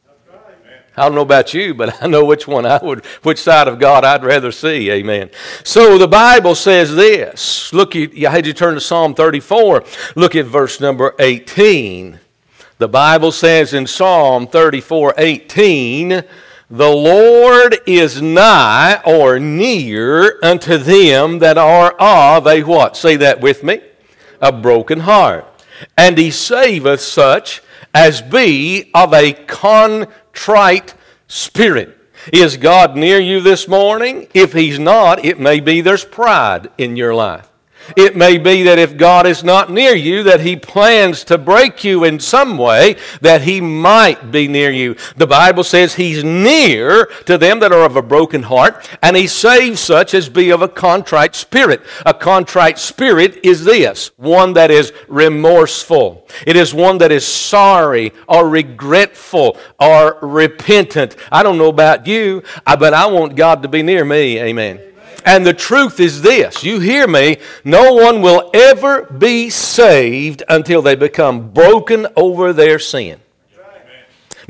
I 1.01 1.05
don't 1.05 1.15
know 1.15 1.21
about 1.21 1.53
you, 1.53 1.73
but 1.73 2.01
I 2.03 2.07
know 2.07 2.25
which 2.25 2.47
one 2.47 2.65
I 2.65 2.79
would, 2.83 3.05
which 3.23 3.39
side 3.39 3.67
of 3.67 3.79
God 3.79 4.03
I'd 4.03 4.23
rather 4.23 4.51
see. 4.51 4.91
Amen. 4.91 5.29
So 5.63 5.97
the 5.97 6.07
Bible 6.07 6.55
says 6.55 6.95
this. 6.95 7.73
Look, 7.73 7.95
I 7.95 8.09
had 8.29 8.45
you 8.45 8.53
turn 8.53 8.75
to 8.75 8.81
Psalm 8.81 9.15
34. 9.15 9.83
Look 10.15 10.35
at 10.35 10.45
verse 10.45 10.79
number 10.79 11.15
18. 11.17 12.19
The 12.81 12.87
Bible 12.87 13.31
says 13.31 13.75
in 13.75 13.85
Psalm 13.85 14.47
34 14.47 15.13
18, 15.15 16.23
The 16.71 16.89
Lord 16.89 17.77
is 17.85 18.23
nigh 18.23 18.99
or 19.05 19.39
near 19.39 20.39
unto 20.41 20.79
them 20.79 21.37
that 21.37 21.59
are 21.59 21.91
of 21.99 22.47
a 22.47 22.63
what? 22.63 22.97
Say 22.97 23.17
that 23.17 23.39
with 23.39 23.63
me. 23.63 23.81
A 24.41 24.51
broken 24.51 25.01
heart. 25.01 25.45
And 25.95 26.17
he 26.17 26.31
saveth 26.31 27.01
such 27.01 27.61
as 27.93 28.23
be 28.23 28.89
of 28.95 29.13
a 29.13 29.33
contrite 29.33 30.95
spirit. 31.27 31.95
Is 32.33 32.57
God 32.57 32.95
near 32.95 33.19
you 33.19 33.41
this 33.41 33.67
morning? 33.67 34.27
If 34.33 34.53
He's 34.53 34.79
not, 34.79 35.23
it 35.23 35.39
may 35.39 35.59
be 35.59 35.81
there's 35.81 36.03
pride 36.03 36.71
in 36.79 36.95
your 36.95 37.13
life. 37.13 37.50
It 37.95 38.15
may 38.15 38.37
be 38.37 38.63
that 38.63 38.79
if 38.79 38.97
God 38.97 39.25
is 39.25 39.43
not 39.43 39.71
near 39.71 39.95
you, 39.95 40.23
that 40.23 40.41
He 40.41 40.55
plans 40.55 41.23
to 41.25 41.37
break 41.37 41.83
you 41.83 42.03
in 42.03 42.19
some 42.19 42.57
way, 42.57 42.97
that 43.21 43.41
He 43.41 43.61
might 43.61 44.31
be 44.31 44.47
near 44.47 44.71
you. 44.71 44.95
The 45.17 45.27
Bible 45.27 45.63
says 45.63 45.95
He's 45.95 46.23
near 46.23 47.05
to 47.25 47.37
them 47.37 47.59
that 47.59 47.71
are 47.71 47.85
of 47.85 47.95
a 47.95 48.01
broken 48.01 48.43
heart, 48.43 48.87
and 49.01 49.15
He 49.15 49.27
saves 49.27 49.79
such 49.79 50.13
as 50.13 50.29
be 50.29 50.49
of 50.51 50.61
a 50.61 50.67
contrite 50.67 51.35
spirit. 51.35 51.81
A 52.05 52.13
contrite 52.13 52.79
spirit 52.79 53.43
is 53.43 53.63
this 53.63 54.11
one 54.17 54.53
that 54.53 54.71
is 54.71 54.93
remorseful, 55.07 56.27
it 56.45 56.55
is 56.55 56.73
one 56.73 56.97
that 56.99 57.11
is 57.11 57.25
sorry 57.25 58.13
or 58.27 58.47
regretful 58.47 59.57
or 59.79 60.17
repentant. 60.21 61.15
I 61.31 61.43
don't 61.43 61.57
know 61.57 61.69
about 61.69 62.07
you, 62.07 62.43
but 62.65 62.93
I 62.93 63.05
want 63.07 63.35
God 63.35 63.63
to 63.63 63.67
be 63.67 63.83
near 63.83 64.05
me. 64.05 64.39
Amen. 64.39 64.90
And 65.25 65.45
the 65.45 65.53
truth 65.53 65.99
is 65.99 66.21
this 66.21 66.63
you 66.63 66.79
hear 66.79 67.07
me, 67.07 67.37
no 67.63 67.93
one 67.93 68.21
will 68.21 68.49
ever 68.53 69.03
be 69.03 69.49
saved 69.49 70.43
until 70.49 70.81
they 70.81 70.95
become 70.95 71.51
broken 71.51 72.07
over 72.15 72.53
their 72.53 72.79
sin. 72.79 73.19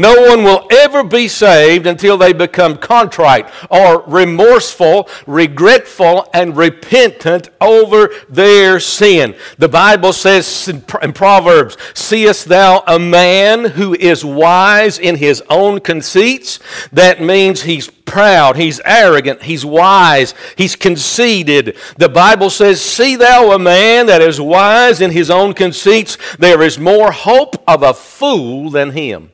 No 0.02 0.20
one 0.20 0.44
will 0.44 0.68
ever 0.72 1.04
be 1.04 1.28
saved 1.28 1.86
until 1.86 2.18
they 2.18 2.34
become 2.34 2.76
contrite 2.76 3.48
or 3.70 4.02
remorseful, 4.08 5.08
regretful, 5.28 6.28
and 6.34 6.58
repentant 6.58 7.50
over 7.62 8.10
their 8.28 8.80
sin. 8.80 9.36
The 9.60 9.70
Bible 9.70 10.12
says 10.12 10.68
in 10.68 11.14
Proverbs, 11.14 11.78
Seest 11.94 12.46
thou 12.46 12.84
a 12.88 12.98
man 12.98 13.64
who 13.64 13.94
is 13.94 14.26
wise 14.26 14.98
in 14.98 15.18
his 15.18 15.44
own 15.52 15.80
conceits? 15.82 16.58
That 16.92 17.22
means 17.22 17.62
he's 17.62 17.88
proud, 17.88 18.56
he's 18.56 18.82
arrogant, 18.84 19.44
he's 19.44 19.64
wise, 19.64 20.34
he's 20.58 20.76
conceited. 20.76 21.78
The 22.00 22.10
Bible 22.10 22.50
says, 22.50 22.82
See 22.82 23.18
thou 23.18 23.52
a 23.52 23.60
man 23.60 24.08
that 24.08 24.24
is 24.24 24.42
wise 24.42 25.00
in 25.00 25.12
his 25.12 25.30
own 25.30 25.54
conceits? 25.54 26.18
There 26.40 26.64
is 26.64 26.80
more 26.80 27.12
hope 27.12 27.64
of 27.68 27.84
a 27.84 27.94
fool 27.94 28.72
than 28.72 28.94
him. 28.94 29.32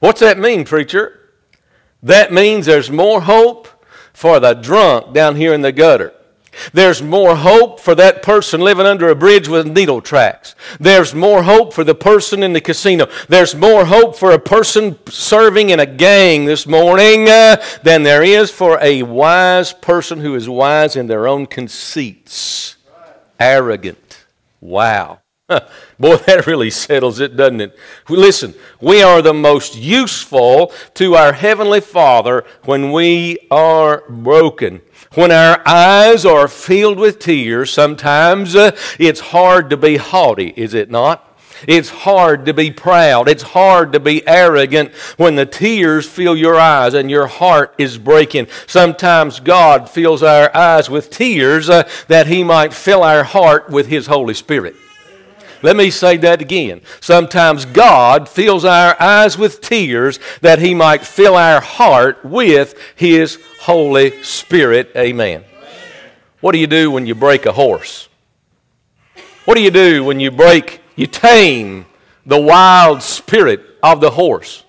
What's 0.00 0.20
that 0.20 0.38
mean, 0.38 0.64
preacher? 0.64 1.32
That 2.02 2.32
means 2.32 2.66
there's 2.66 2.90
more 2.90 3.22
hope 3.22 3.68
for 4.12 4.40
the 4.40 4.54
drunk 4.54 5.12
down 5.12 5.36
here 5.36 5.52
in 5.52 5.62
the 5.62 5.72
gutter. 5.72 6.12
There's 6.72 7.02
more 7.02 7.36
hope 7.36 7.80
for 7.80 7.94
that 7.94 8.22
person 8.22 8.60
living 8.60 8.86
under 8.86 9.08
a 9.08 9.14
bridge 9.14 9.48
with 9.48 9.66
needle 9.66 10.00
tracks. 10.00 10.54
There's 10.80 11.14
more 11.14 11.42
hope 11.42 11.72
for 11.72 11.84
the 11.84 11.94
person 11.94 12.42
in 12.42 12.52
the 12.52 12.60
casino. 12.60 13.08
There's 13.28 13.54
more 13.54 13.84
hope 13.84 14.16
for 14.16 14.32
a 14.32 14.38
person 14.38 14.98
serving 15.08 15.70
in 15.70 15.80
a 15.80 15.86
gang 15.86 16.46
this 16.46 16.66
morning 16.66 17.28
uh, 17.28 17.62
than 17.82 18.02
there 18.02 18.22
is 18.22 18.50
for 18.50 18.78
a 18.80 19.02
wise 19.02 19.72
person 19.72 20.20
who 20.20 20.34
is 20.34 20.48
wise 20.48 20.96
in 20.96 21.06
their 21.06 21.26
own 21.28 21.46
conceits. 21.46 22.76
Arrogant. 23.38 24.24
Wow. 24.60 25.20
Boy, 26.00 26.16
that 26.16 26.48
really 26.48 26.70
settles 26.70 27.20
it, 27.20 27.36
doesn't 27.36 27.60
it? 27.60 27.78
Listen, 28.08 28.52
we 28.80 29.00
are 29.00 29.22
the 29.22 29.32
most 29.32 29.76
useful 29.76 30.72
to 30.94 31.14
our 31.14 31.32
Heavenly 31.32 31.80
Father 31.80 32.44
when 32.64 32.90
we 32.90 33.38
are 33.48 34.02
broken. 34.08 34.80
When 35.14 35.30
our 35.30 35.62
eyes 35.64 36.24
are 36.24 36.48
filled 36.48 36.98
with 36.98 37.20
tears, 37.20 37.72
sometimes 37.72 38.56
uh, 38.56 38.76
it's 38.98 39.20
hard 39.20 39.70
to 39.70 39.76
be 39.76 39.98
haughty, 39.98 40.52
is 40.56 40.74
it 40.74 40.90
not? 40.90 41.22
It's 41.68 41.90
hard 41.90 42.44
to 42.46 42.52
be 42.52 42.72
proud. 42.72 43.28
It's 43.28 43.42
hard 43.44 43.92
to 43.92 44.00
be 44.00 44.26
arrogant 44.26 44.92
when 45.16 45.36
the 45.36 45.46
tears 45.46 46.08
fill 46.08 46.36
your 46.36 46.56
eyes 46.56 46.92
and 46.92 47.08
your 47.08 47.28
heart 47.28 47.72
is 47.78 47.98
breaking. 47.98 48.48
Sometimes 48.66 49.38
God 49.38 49.88
fills 49.88 50.24
our 50.24 50.54
eyes 50.54 50.90
with 50.90 51.08
tears 51.08 51.70
uh, 51.70 51.88
that 52.08 52.26
He 52.26 52.42
might 52.42 52.74
fill 52.74 53.04
our 53.04 53.22
heart 53.22 53.70
with 53.70 53.86
His 53.86 54.08
Holy 54.08 54.34
Spirit. 54.34 54.74
Let 55.66 55.74
me 55.74 55.90
say 55.90 56.16
that 56.18 56.40
again. 56.40 56.80
Sometimes 57.00 57.64
God 57.64 58.28
fills 58.28 58.64
our 58.64 58.94
eyes 59.02 59.36
with 59.36 59.60
tears 59.60 60.20
that 60.40 60.60
He 60.60 60.74
might 60.74 61.04
fill 61.04 61.34
our 61.34 61.60
heart 61.60 62.24
with 62.24 62.76
His 62.94 63.40
Holy 63.62 64.22
Spirit. 64.22 64.92
Amen. 64.94 65.42
What 66.40 66.52
do 66.52 66.58
you 66.58 66.68
do 66.68 66.92
when 66.92 67.04
you 67.04 67.16
break 67.16 67.46
a 67.46 67.52
horse? 67.52 68.08
What 69.44 69.56
do 69.56 69.60
you 69.60 69.72
do 69.72 70.04
when 70.04 70.20
you 70.20 70.30
break, 70.30 70.82
you 70.94 71.08
tame 71.08 71.86
the 72.24 72.40
wild 72.40 73.02
spirit 73.02 73.60
of 73.82 74.00
the 74.00 74.10
horse? 74.10 74.62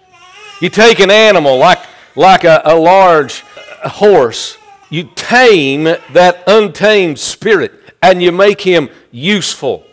You 0.62 0.70
take 0.72 1.00
an 1.00 1.12
animal 1.12 1.60
like, 1.60 1.86
like 2.16 2.44
a, 2.44 2.60
a 2.66 2.76
large 2.76 3.42
horse, 3.84 4.58
you 4.90 5.12
tame 5.14 5.84
that 5.84 6.44
untamed 6.48 7.20
spirit 7.20 7.72
and 8.02 8.20
you 8.24 8.32
make 8.32 8.62
him 8.62 8.90
useful. 9.12 9.84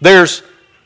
There's, 0.00 0.42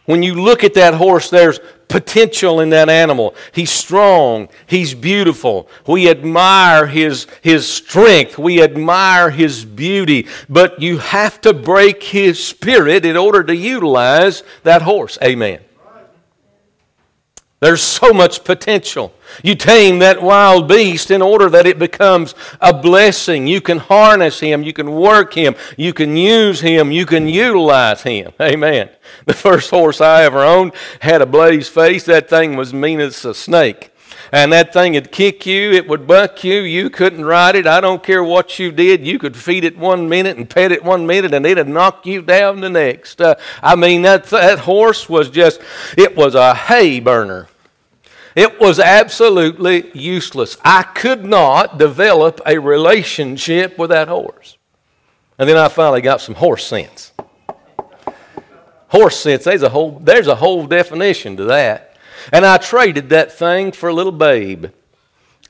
when 0.08 0.22
you 0.22 0.36
look 0.36 0.64
at 0.64 0.72
that 0.72 0.94
horse, 0.94 1.28
there's 1.28 1.60
potential 1.86 2.60
in 2.60 2.70
that 2.70 2.88
animal. 2.88 3.34
He's 3.52 3.70
strong. 3.70 4.48
He's 4.66 4.94
beautiful. 4.94 5.68
We 5.86 6.08
admire 6.08 6.86
his, 6.86 7.26
his 7.42 7.70
strength. 7.70 8.38
We 8.38 8.62
admire 8.62 9.28
his 9.28 9.66
beauty. 9.66 10.26
But 10.48 10.80
you 10.80 10.96
have 10.96 11.42
to 11.42 11.52
break 11.52 12.02
his 12.02 12.42
spirit 12.42 13.04
in 13.04 13.18
order 13.18 13.44
to 13.44 13.54
utilize 13.54 14.42
that 14.62 14.80
horse. 14.80 15.18
Amen. 15.22 15.60
There's 17.60 17.82
so 17.82 18.12
much 18.12 18.44
potential. 18.44 19.12
You 19.42 19.56
tame 19.56 19.98
that 19.98 20.22
wild 20.22 20.68
beast 20.68 21.10
in 21.10 21.20
order 21.20 21.50
that 21.50 21.66
it 21.66 21.78
becomes 21.78 22.34
a 22.60 22.72
blessing. 22.72 23.48
You 23.48 23.60
can 23.60 23.78
harness 23.78 24.38
him, 24.38 24.62
you 24.62 24.72
can 24.72 24.92
work 24.92 25.34
him, 25.34 25.56
you 25.76 25.92
can 25.92 26.16
use 26.16 26.60
him, 26.60 26.92
you 26.92 27.04
can 27.04 27.26
utilize 27.26 28.02
him. 28.02 28.32
Amen. 28.40 28.90
The 29.26 29.34
first 29.34 29.70
horse 29.70 30.00
I 30.00 30.22
ever 30.22 30.44
owned 30.44 30.72
had 31.00 31.20
a 31.20 31.26
blaze 31.26 31.68
face. 31.68 32.04
That 32.04 32.30
thing 32.30 32.56
was 32.56 32.72
mean 32.72 33.00
as 33.00 33.24
a 33.24 33.34
snake 33.34 33.92
and 34.32 34.52
that 34.52 34.72
thing 34.72 34.94
would 34.94 35.10
kick 35.10 35.46
you, 35.46 35.72
it 35.72 35.88
would 35.88 36.06
buck 36.06 36.44
you, 36.44 36.60
you 36.60 36.90
couldn't 36.90 37.24
ride 37.24 37.56
it. 37.56 37.66
I 37.66 37.80
don't 37.80 38.02
care 38.02 38.22
what 38.22 38.58
you 38.58 38.70
did. 38.72 39.06
You 39.06 39.18
could 39.18 39.36
feed 39.36 39.64
it 39.64 39.78
one 39.78 40.08
minute 40.08 40.36
and 40.36 40.48
pet 40.48 40.72
it 40.72 40.84
one 40.84 41.06
minute, 41.06 41.34
and 41.34 41.46
it'd 41.46 41.68
knock 41.68 42.06
you 42.06 42.22
down 42.22 42.60
the 42.60 42.70
next. 42.70 43.20
Uh, 43.20 43.36
I 43.62 43.76
mean, 43.76 44.02
that, 44.02 44.24
that 44.24 44.60
horse 44.60 45.08
was 45.08 45.30
just, 45.30 45.60
it 45.96 46.16
was 46.16 46.34
a 46.34 46.54
hay 46.54 47.00
burner. 47.00 47.48
It 48.36 48.60
was 48.60 48.78
absolutely 48.78 49.90
useless. 49.94 50.56
I 50.64 50.84
could 50.84 51.24
not 51.24 51.78
develop 51.78 52.40
a 52.46 52.58
relationship 52.58 53.76
with 53.78 53.90
that 53.90 54.08
horse. 54.08 54.58
And 55.38 55.48
then 55.48 55.56
I 55.56 55.68
finally 55.68 56.02
got 56.02 56.20
some 56.20 56.34
horse 56.34 56.64
sense. 56.64 57.12
Horse 58.88 59.16
sense, 59.16 59.44
there's 59.44 59.62
a 59.62 59.68
whole, 59.68 59.98
there's 59.98 60.28
a 60.28 60.34
whole 60.34 60.66
definition 60.66 61.36
to 61.36 61.44
that. 61.44 61.87
And 62.32 62.44
I 62.44 62.58
traded 62.58 63.08
that 63.10 63.32
thing 63.32 63.72
for 63.72 63.88
a 63.88 63.94
little 63.94 64.12
babe. 64.12 64.66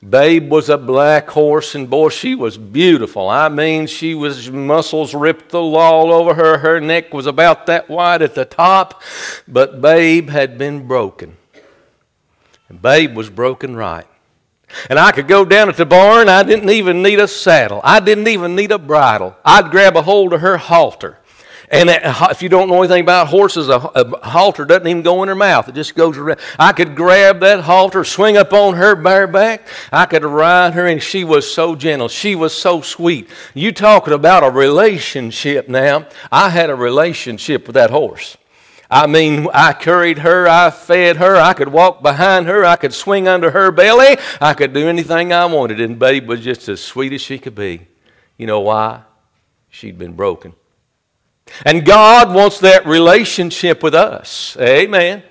Babe 0.07 0.49
was 0.49 0.69
a 0.69 0.77
black 0.77 1.29
horse, 1.29 1.75
and 1.75 1.89
boy, 1.89 2.07
she 2.07 2.33
was 2.33 2.57
beautiful. 2.57 3.29
I 3.29 3.49
mean, 3.49 3.85
she 3.85 4.15
was 4.15 4.49
muscles 4.49 5.13
ripped 5.13 5.53
all 5.53 6.13
over 6.13 6.35
her. 6.35 6.59
Her 6.59 6.79
neck 6.79 7.13
was 7.13 7.25
about 7.25 7.65
that 7.65 7.89
wide 7.89 8.21
at 8.21 8.33
the 8.33 8.45
top, 8.45 9.03
but 9.45 9.81
Babe 9.81 10.29
had 10.29 10.57
been 10.57 10.87
broken. 10.87 11.35
And 12.69 12.81
Babe 12.81 13.15
was 13.15 13.29
broken 13.29 13.75
right. 13.75 14.07
And 14.89 14.97
I 14.97 15.11
could 15.11 15.27
go 15.27 15.43
down 15.43 15.67
at 15.67 15.77
the 15.77 15.85
barn. 15.85 16.29
I 16.29 16.43
didn't 16.43 16.69
even 16.69 17.01
need 17.01 17.19
a 17.19 17.27
saddle. 17.27 17.81
I 17.83 17.99
didn't 17.99 18.27
even 18.27 18.55
need 18.55 18.71
a 18.71 18.77
bridle. 18.77 19.35
I'd 19.43 19.71
grab 19.71 19.97
a 19.97 20.03
hold 20.03 20.31
of 20.31 20.41
her 20.41 20.57
halter. 20.57 21.18
And 21.71 21.89
uh, 21.89 22.27
if 22.31 22.41
you 22.41 22.49
don't 22.49 22.67
know 22.67 22.79
anything 22.79 23.01
about 23.01 23.27
horses, 23.27 23.69
a, 23.69 23.79
halter 24.23 24.65
doesn't 24.65 24.87
even 24.87 25.03
go 25.03 25.21
in 25.21 25.29
her 25.29 25.35
mouth. 25.35 25.69
It 25.69 25.75
just 25.75 25.93
goes 25.93 26.17
around. 26.17 26.39
I 26.57 26.73
could 26.73 26.95
grab 26.95 27.41
that 27.41 27.61
halter, 27.61 28.03
swing 28.03 28.37
up 28.37 28.53
on 28.53 28.73
her 28.75 28.95
bare 28.95 29.27
back. 29.27 29.67
I 29.91 30.07
could 30.07 30.23
ride 30.23 30.73
her, 30.73 30.87
and 30.87 31.01
she 31.01 31.23
was 31.23 31.51
so 31.51 31.75
gentle. 31.75 32.07
She 32.07 32.35
was 32.35 32.57
so 32.57 32.81
sweet. 32.81 33.29
You 33.53 33.71
talking 33.71 34.13
about 34.13 34.43
a 34.43 34.49
relationship 34.49 35.69
now. 35.69 36.07
I 36.31 36.49
had 36.49 36.71
a 36.71 36.75
relationship 36.75 37.67
with 37.67 37.75
that 37.75 37.91
horse. 37.91 38.35
I 38.91 39.05
mean, 39.05 39.47
I 39.53 39.73
carried 39.73 40.19
her, 40.19 40.47
I 40.47 40.71
fed 40.71 41.17
her, 41.17 41.35
I 41.35 41.53
could 41.53 41.69
walk 41.69 42.01
behind 42.01 42.47
her, 42.47 42.65
I 42.65 42.75
could 42.75 42.91
swing 42.91 43.27
under 43.27 43.51
her 43.51 43.71
belly, 43.71 44.17
I 44.41 44.55
could 44.55 44.73
do 44.73 44.87
anything 44.87 45.31
I 45.31 45.45
wanted, 45.45 45.79
and 45.79 45.99
Babe 45.99 46.27
was 46.27 46.41
just 46.41 46.67
as 46.67 46.81
sweet 46.81 47.13
as 47.13 47.21
she 47.21 47.37
could 47.37 47.53
be. 47.53 47.85
You 48.35 48.47
know 48.47 48.61
why? 48.61 49.03
She'd 49.69 49.99
been 49.99 50.13
broken. 50.13 50.55
And 51.65 51.85
God 51.85 52.33
wants 52.33 52.59
that 52.59 52.85
relationship 52.85 53.83
with 53.83 53.95
us. 53.95 54.55
Amen. 54.59 55.23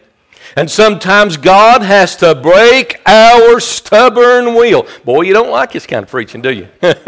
And 0.57 0.71
sometimes 0.71 1.37
God 1.37 1.83
has 1.83 2.17
to 2.17 2.35
break 2.35 3.01
our 3.07 3.61
stubborn 3.61 4.55
will. 4.55 4.87
Boy, 5.05 5.23
you 5.23 5.33
don't 5.33 5.51
like 5.51 5.73
this 5.73 5.87
kind 5.87 6.03
of 6.03 6.11
preaching, 6.11 6.43
do 6.43 6.53
you? 6.53 6.69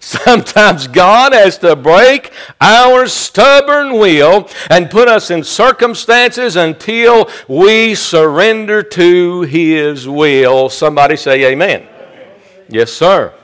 Sometimes 0.00 0.86
God 0.86 1.32
has 1.32 1.58
to 1.58 1.74
break 1.74 2.32
our 2.60 3.06
stubborn 3.08 3.94
will 3.94 4.48
and 4.70 4.90
put 4.90 5.08
us 5.08 5.30
in 5.30 5.42
circumstances 5.42 6.56
until 6.56 7.28
we 7.48 7.94
surrender 7.94 8.82
to 8.82 9.42
His 9.42 10.08
will. 10.08 10.68
Somebody 10.68 11.16
say 11.16 11.44
amen. 11.46 11.82
amen. 11.82 12.28
Yes, 12.68 12.92
sir. 12.92 13.34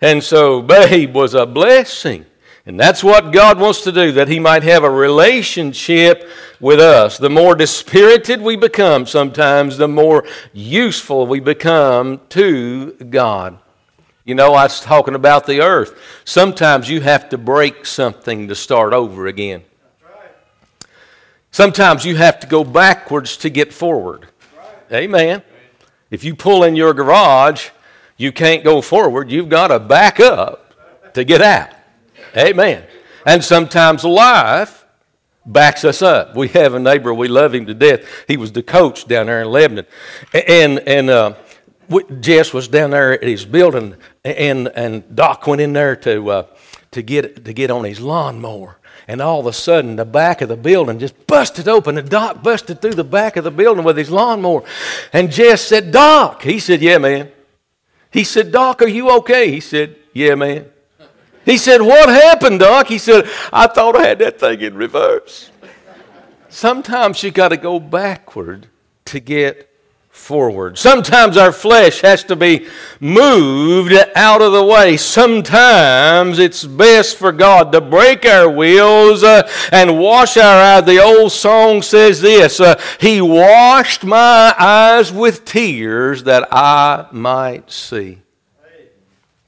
And 0.00 0.22
so, 0.22 0.60
babe 0.60 1.14
was 1.14 1.32
a 1.34 1.46
blessing. 1.46 2.26
And 2.66 2.80
that's 2.80 3.04
what 3.04 3.30
God 3.30 3.60
wants 3.60 3.82
to 3.82 3.92
do, 3.92 4.12
that 4.12 4.28
He 4.28 4.40
might 4.40 4.62
have 4.62 4.84
a 4.84 4.90
relationship 4.90 6.26
with 6.60 6.80
us. 6.80 7.18
The 7.18 7.28
more 7.28 7.54
dispirited 7.54 8.40
we 8.40 8.56
become 8.56 9.04
sometimes, 9.06 9.76
the 9.76 9.88
more 9.88 10.24
useful 10.54 11.26
we 11.26 11.40
become 11.40 12.22
to 12.30 12.92
God. 13.10 13.58
You 14.24 14.34
know, 14.34 14.54
I 14.54 14.62
was 14.62 14.80
talking 14.80 15.14
about 15.14 15.46
the 15.46 15.60
earth. 15.60 15.98
Sometimes 16.24 16.88
you 16.88 17.02
have 17.02 17.28
to 17.28 17.36
break 17.36 17.84
something 17.84 18.48
to 18.48 18.54
start 18.54 18.94
over 18.94 19.26
again. 19.26 19.62
Sometimes 21.50 22.06
you 22.06 22.16
have 22.16 22.40
to 22.40 22.46
go 22.46 22.64
backwards 22.64 23.36
to 23.36 23.50
get 23.50 23.74
forward. 23.74 24.28
Amen. 24.90 25.42
If 26.10 26.24
you 26.24 26.34
pull 26.34 26.64
in 26.64 26.76
your 26.76 26.94
garage, 26.94 27.68
you 28.16 28.32
can't 28.32 28.64
go 28.64 28.80
forward. 28.80 29.30
You've 29.30 29.50
got 29.50 29.68
to 29.68 29.78
back 29.78 30.18
up 30.18 31.12
to 31.12 31.24
get 31.24 31.42
out. 31.42 31.68
Amen. 32.36 32.84
And 33.26 33.42
sometimes 33.42 34.04
life 34.04 34.84
backs 35.46 35.84
us 35.84 36.02
up. 36.02 36.36
We 36.36 36.48
have 36.48 36.74
a 36.74 36.78
neighbor, 36.78 37.12
we 37.12 37.28
love 37.28 37.54
him 37.54 37.66
to 37.66 37.74
death. 37.74 38.00
He 38.26 38.36
was 38.36 38.52
the 38.52 38.62
coach 38.62 39.06
down 39.06 39.26
there 39.26 39.42
in 39.42 39.48
Lebanon. 39.48 39.86
And, 40.32 40.80
and 40.80 41.10
uh, 41.10 41.34
Jess 42.20 42.52
was 42.52 42.68
down 42.68 42.90
there 42.90 43.12
at 43.12 43.22
his 43.22 43.44
building, 43.44 43.96
and, 44.24 44.68
and 44.68 45.14
Doc 45.14 45.46
went 45.46 45.60
in 45.60 45.72
there 45.72 45.96
to, 45.96 46.30
uh, 46.30 46.46
to, 46.92 47.02
get, 47.02 47.44
to 47.44 47.52
get 47.52 47.70
on 47.70 47.84
his 47.84 48.00
lawnmower. 48.00 48.78
And 49.06 49.20
all 49.20 49.40
of 49.40 49.46
a 49.46 49.52
sudden, 49.52 49.96
the 49.96 50.06
back 50.06 50.40
of 50.40 50.48
the 50.48 50.56
building 50.56 50.98
just 50.98 51.26
busted 51.26 51.68
open. 51.68 51.98
And 51.98 52.08
Doc 52.08 52.42
busted 52.42 52.80
through 52.80 52.94
the 52.94 53.04
back 53.04 53.36
of 53.36 53.44
the 53.44 53.50
building 53.50 53.84
with 53.84 53.98
his 53.98 54.10
lawnmower. 54.10 54.62
And 55.12 55.30
Jess 55.30 55.60
said, 55.60 55.92
Doc. 55.92 56.42
He 56.42 56.58
said, 56.58 56.80
Yeah, 56.80 56.96
man. 56.96 57.30
He 58.10 58.24
said, 58.24 58.50
Doc, 58.50 58.80
are 58.80 58.88
you 58.88 59.10
okay? 59.18 59.50
He 59.50 59.60
said, 59.60 59.96
Yeah, 60.14 60.36
man. 60.36 60.70
He 61.44 61.58
said, 61.58 61.82
What 61.82 62.08
happened, 62.08 62.60
Doc? 62.60 62.88
He 62.88 62.98
said, 62.98 63.28
I 63.52 63.66
thought 63.66 63.96
I 63.96 64.06
had 64.06 64.18
that 64.20 64.40
thing 64.40 64.60
in 64.60 64.74
reverse. 64.74 65.50
Sometimes 66.48 67.22
you 67.22 67.30
got 67.30 67.48
to 67.48 67.56
go 67.56 67.80
backward 67.80 68.68
to 69.06 69.20
get 69.20 69.70
forward. 70.14 70.78
Sometimes 70.78 71.36
our 71.36 71.50
flesh 71.50 72.00
has 72.02 72.22
to 72.24 72.36
be 72.36 72.68
moved 73.00 73.92
out 74.14 74.40
of 74.40 74.52
the 74.52 74.64
way. 74.64 74.96
Sometimes 74.96 76.38
it's 76.38 76.64
best 76.64 77.16
for 77.16 77.32
God 77.32 77.72
to 77.72 77.80
break 77.80 78.24
our 78.24 78.48
wheels 78.48 79.24
uh, 79.24 79.50
and 79.72 79.98
wash 79.98 80.36
our 80.36 80.78
eyes. 80.78 80.84
The 80.84 81.02
old 81.02 81.32
song 81.32 81.82
says 81.82 82.20
this 82.20 82.60
uh, 82.60 82.80
He 83.00 83.20
washed 83.20 84.04
my 84.04 84.54
eyes 84.56 85.12
with 85.12 85.44
tears 85.44 86.22
that 86.22 86.46
I 86.52 87.06
might 87.10 87.70
see. 87.70 88.22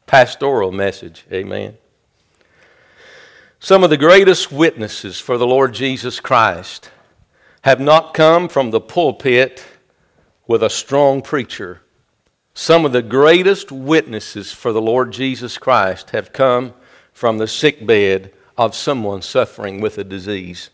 Pastoral 0.06 0.72
message. 0.72 1.24
Amen. 1.32 1.78
Some 3.58 3.82
of 3.82 3.90
the 3.90 3.96
greatest 3.96 4.52
witnesses 4.52 5.18
for 5.18 5.38
the 5.38 5.46
Lord 5.46 5.72
Jesus 5.72 6.20
Christ 6.20 6.90
have 7.62 7.80
not 7.80 8.14
come 8.14 8.48
from 8.48 8.70
the 8.70 8.80
pulpit 8.80 9.64
with 10.46 10.62
a 10.62 10.70
strong 10.70 11.22
preacher. 11.22 11.80
Some 12.52 12.84
of 12.84 12.92
the 12.92 13.02
greatest 13.02 13.72
witnesses 13.72 14.52
for 14.52 14.72
the 14.72 14.80
Lord 14.80 15.12
Jesus 15.12 15.58
Christ 15.58 16.10
have 16.10 16.32
come 16.32 16.74
from 17.12 17.38
the 17.38 17.48
sick 17.48 17.86
bed 17.86 18.32
of 18.58 18.74
someone 18.74 19.22
suffering 19.22 19.80
with 19.80 19.98
a 19.98 20.04
disease. 20.04 20.70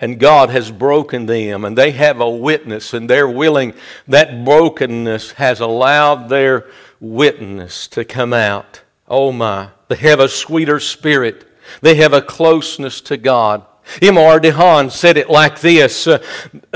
And 0.00 0.18
God 0.18 0.48
has 0.48 0.70
broken 0.70 1.26
them, 1.26 1.64
and 1.64 1.76
they 1.76 1.90
have 1.90 2.20
a 2.20 2.30
witness, 2.30 2.94
and 2.94 3.10
they're 3.10 3.28
willing. 3.28 3.74
That 4.08 4.44
brokenness 4.44 5.32
has 5.32 5.60
allowed 5.60 6.28
their 6.28 6.66
witness 7.00 7.86
to 7.88 8.04
come 8.04 8.32
out. 8.32 8.80
Oh 9.06 9.32
my, 9.32 9.70
they 9.88 9.96
have 9.96 10.20
a 10.20 10.28
sweeter 10.28 10.80
spirit, 10.80 11.46
they 11.80 11.96
have 11.96 12.12
a 12.12 12.22
closeness 12.22 13.00
to 13.02 13.16
God. 13.16 13.64
M.R. 14.02 14.38
DeHaan 14.38 14.90
said 14.90 15.16
it 15.16 15.28
like 15.28 15.60
this 15.60 16.06
uh, 16.06 16.22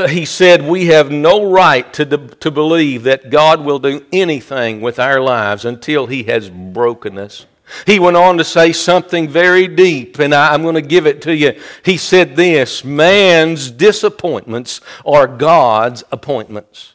He 0.09 0.25
said, 0.25 0.63
We 0.63 0.87
have 0.87 1.11
no 1.11 1.51
right 1.51 1.91
to, 1.95 2.05
to 2.07 2.51
believe 2.51 3.05
that 3.05 3.31
God 3.31 3.65
will 3.65 3.79
do 3.79 4.05
anything 4.13 4.81
with 4.81 4.99
our 4.99 5.21
lives 5.21 5.65
until 5.65 6.07
He 6.07 6.25
has 6.25 6.51
broken 6.51 7.19
us. 7.19 7.47
He 7.87 7.99
went 7.99 8.17
on 8.17 8.39
to 8.39 8.45
say 8.45 8.73
something 8.73 9.29
very 9.29 9.69
deep, 9.69 10.19
and 10.19 10.35
I, 10.35 10.53
I'm 10.53 10.63
going 10.63 10.75
to 10.75 10.83
give 10.83 11.07
it 11.07 11.23
to 11.23 11.35
you. 11.35 11.59
He 11.85 11.97
said 11.97 12.37
this 12.37 12.85
Man's 12.85 13.71
disappointments 13.71 14.81
are 15.07 15.27
God's 15.27 16.05
appointments. 16.11 16.95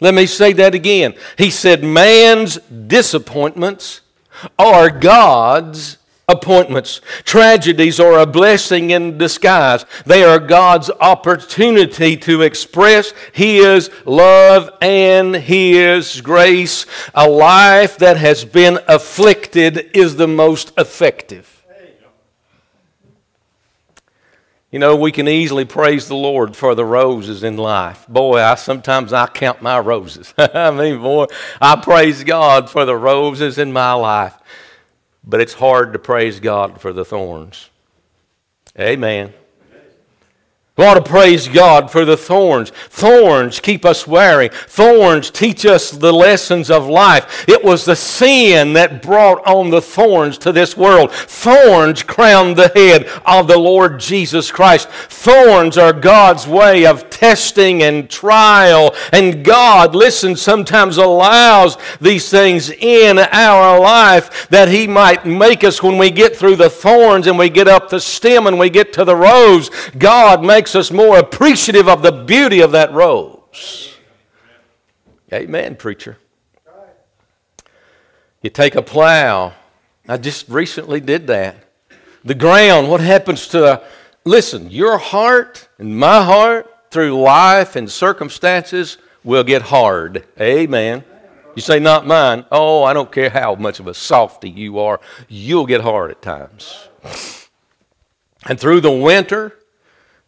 Let 0.00 0.14
me 0.14 0.26
say 0.26 0.52
that 0.54 0.74
again. 0.74 1.14
He 1.36 1.50
said, 1.50 1.82
Man's 1.82 2.56
disappointments 2.58 4.00
are 4.58 4.90
God's 4.90 5.98
appointments. 6.28 7.00
Tragedies 7.24 7.98
are 7.98 8.18
a 8.18 8.26
blessing 8.26 8.90
in 8.90 9.16
disguise. 9.16 9.86
They 10.04 10.22
are 10.22 10.38
God's 10.38 10.90
opportunity 11.00 12.18
to 12.18 12.42
express 12.42 13.14
His 13.32 13.90
love 14.04 14.70
and 14.82 15.34
His 15.34 16.20
grace. 16.20 16.84
A 17.14 17.28
life 17.28 17.96
that 17.98 18.18
has 18.18 18.44
been 18.44 18.78
afflicted 18.86 19.90
is 19.94 20.16
the 20.16 20.28
most 20.28 20.72
effective. 20.76 21.54
You 24.70 24.78
know, 24.78 24.96
we 24.96 25.12
can 25.12 25.26
easily 25.26 25.64
praise 25.64 26.08
the 26.08 26.14
Lord 26.14 26.54
for 26.54 26.74
the 26.74 26.84
roses 26.84 27.42
in 27.42 27.56
life. 27.56 28.06
Boy, 28.06 28.42
I 28.42 28.54
sometimes 28.56 29.14
I 29.14 29.26
count 29.26 29.62
my 29.62 29.78
roses. 29.78 30.34
I 30.38 30.70
mean, 30.72 31.00
boy, 31.00 31.24
I 31.58 31.76
praise 31.76 32.22
God 32.22 32.68
for 32.68 32.84
the 32.84 32.94
roses 32.94 33.56
in 33.56 33.72
my 33.72 33.94
life 33.94 34.34
but 35.28 35.40
it's 35.42 35.52
hard 35.52 35.92
to 35.92 35.98
praise 35.98 36.40
God 36.40 36.80
for 36.80 36.92
the 36.92 37.04
thorns. 37.04 37.68
Amen. 38.78 39.34
We 40.78 40.84
ought 40.84 40.94
to 40.94 41.02
praise 41.02 41.48
God 41.48 41.90
for 41.90 42.04
the 42.04 42.16
thorns. 42.16 42.70
Thorns 42.70 43.58
keep 43.58 43.84
us 43.84 44.06
wary. 44.06 44.48
Thorns 44.48 45.28
teach 45.28 45.66
us 45.66 45.90
the 45.90 46.12
lessons 46.12 46.70
of 46.70 46.86
life. 46.86 47.44
It 47.48 47.64
was 47.64 47.84
the 47.84 47.96
sin 47.96 48.74
that 48.74 49.02
brought 49.02 49.44
on 49.44 49.70
the 49.70 49.82
thorns 49.82 50.38
to 50.38 50.52
this 50.52 50.76
world. 50.76 51.10
Thorns 51.10 52.04
crown 52.04 52.54
the 52.54 52.68
head 52.68 53.08
of 53.26 53.48
the 53.48 53.58
Lord 53.58 53.98
Jesus 53.98 54.52
Christ. 54.52 54.88
Thorns 54.88 55.76
are 55.76 55.92
God's 55.92 56.46
way 56.46 56.86
of 56.86 57.10
testing 57.10 57.82
and 57.82 58.08
trial. 58.08 58.94
And 59.12 59.44
God, 59.44 59.96
listen, 59.96 60.36
sometimes 60.36 60.96
allows 60.96 61.76
these 62.00 62.30
things 62.30 62.70
in 62.70 63.18
our 63.18 63.80
life 63.80 64.48
that 64.50 64.68
He 64.68 64.86
might 64.86 65.26
make 65.26 65.64
us 65.64 65.82
when 65.82 65.98
we 65.98 66.12
get 66.12 66.36
through 66.36 66.54
the 66.54 66.70
thorns 66.70 67.26
and 67.26 67.36
we 67.36 67.50
get 67.50 67.66
up 67.66 67.88
the 67.88 67.98
stem 67.98 68.46
and 68.46 68.60
we 68.60 68.70
get 68.70 68.92
to 68.92 69.04
the 69.04 69.16
rose. 69.16 69.70
God 69.98 70.44
makes 70.44 70.67
makes 70.68 70.90
us 70.90 70.90
more 70.94 71.18
appreciative 71.18 71.88
of 71.88 72.02
the 72.02 72.12
beauty 72.12 72.60
of 72.60 72.72
that 72.72 72.92
rose. 72.92 73.96
Amen, 75.32 75.76
preacher. 75.76 76.18
You 78.42 78.50
take 78.50 78.74
a 78.74 78.82
plow. 78.82 79.54
I 80.06 80.18
just 80.18 80.46
recently 80.46 81.00
did 81.00 81.26
that. 81.28 81.56
The 82.22 82.34
ground, 82.34 82.90
what 82.90 83.00
happens 83.00 83.48
to, 83.48 83.82
listen, 84.26 84.70
your 84.70 84.98
heart 84.98 85.70
and 85.78 85.98
my 85.98 86.22
heart 86.22 86.70
through 86.90 87.18
life 87.18 87.74
and 87.74 87.90
circumstances 87.90 88.98
will 89.24 89.44
get 89.44 89.62
hard. 89.62 90.26
Amen. 90.38 91.02
You 91.56 91.62
say, 91.62 91.78
not 91.78 92.06
mine. 92.06 92.44
Oh, 92.52 92.84
I 92.84 92.92
don't 92.92 93.10
care 93.10 93.30
how 93.30 93.54
much 93.54 93.80
of 93.80 93.86
a 93.86 93.94
softy 93.94 94.50
you 94.50 94.80
are, 94.80 95.00
you'll 95.28 95.64
get 95.64 95.80
hard 95.80 96.10
at 96.10 96.20
times. 96.20 96.88
And 98.44 98.60
through 98.60 98.82
the 98.82 98.92
winter, 98.92 99.54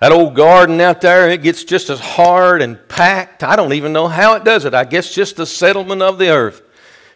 that 0.00 0.12
old 0.12 0.34
garden 0.34 0.80
out 0.80 1.02
there, 1.02 1.28
it 1.30 1.42
gets 1.42 1.62
just 1.62 1.90
as 1.90 2.00
hard 2.00 2.62
and 2.62 2.88
packed. 2.88 3.44
I 3.44 3.54
don't 3.54 3.74
even 3.74 3.92
know 3.92 4.08
how 4.08 4.34
it 4.34 4.44
does 4.44 4.64
it. 4.64 4.74
I 4.74 4.84
guess 4.84 5.14
just 5.14 5.36
the 5.36 5.46
settlement 5.46 6.00
of 6.02 6.18
the 6.18 6.30
earth. 6.30 6.62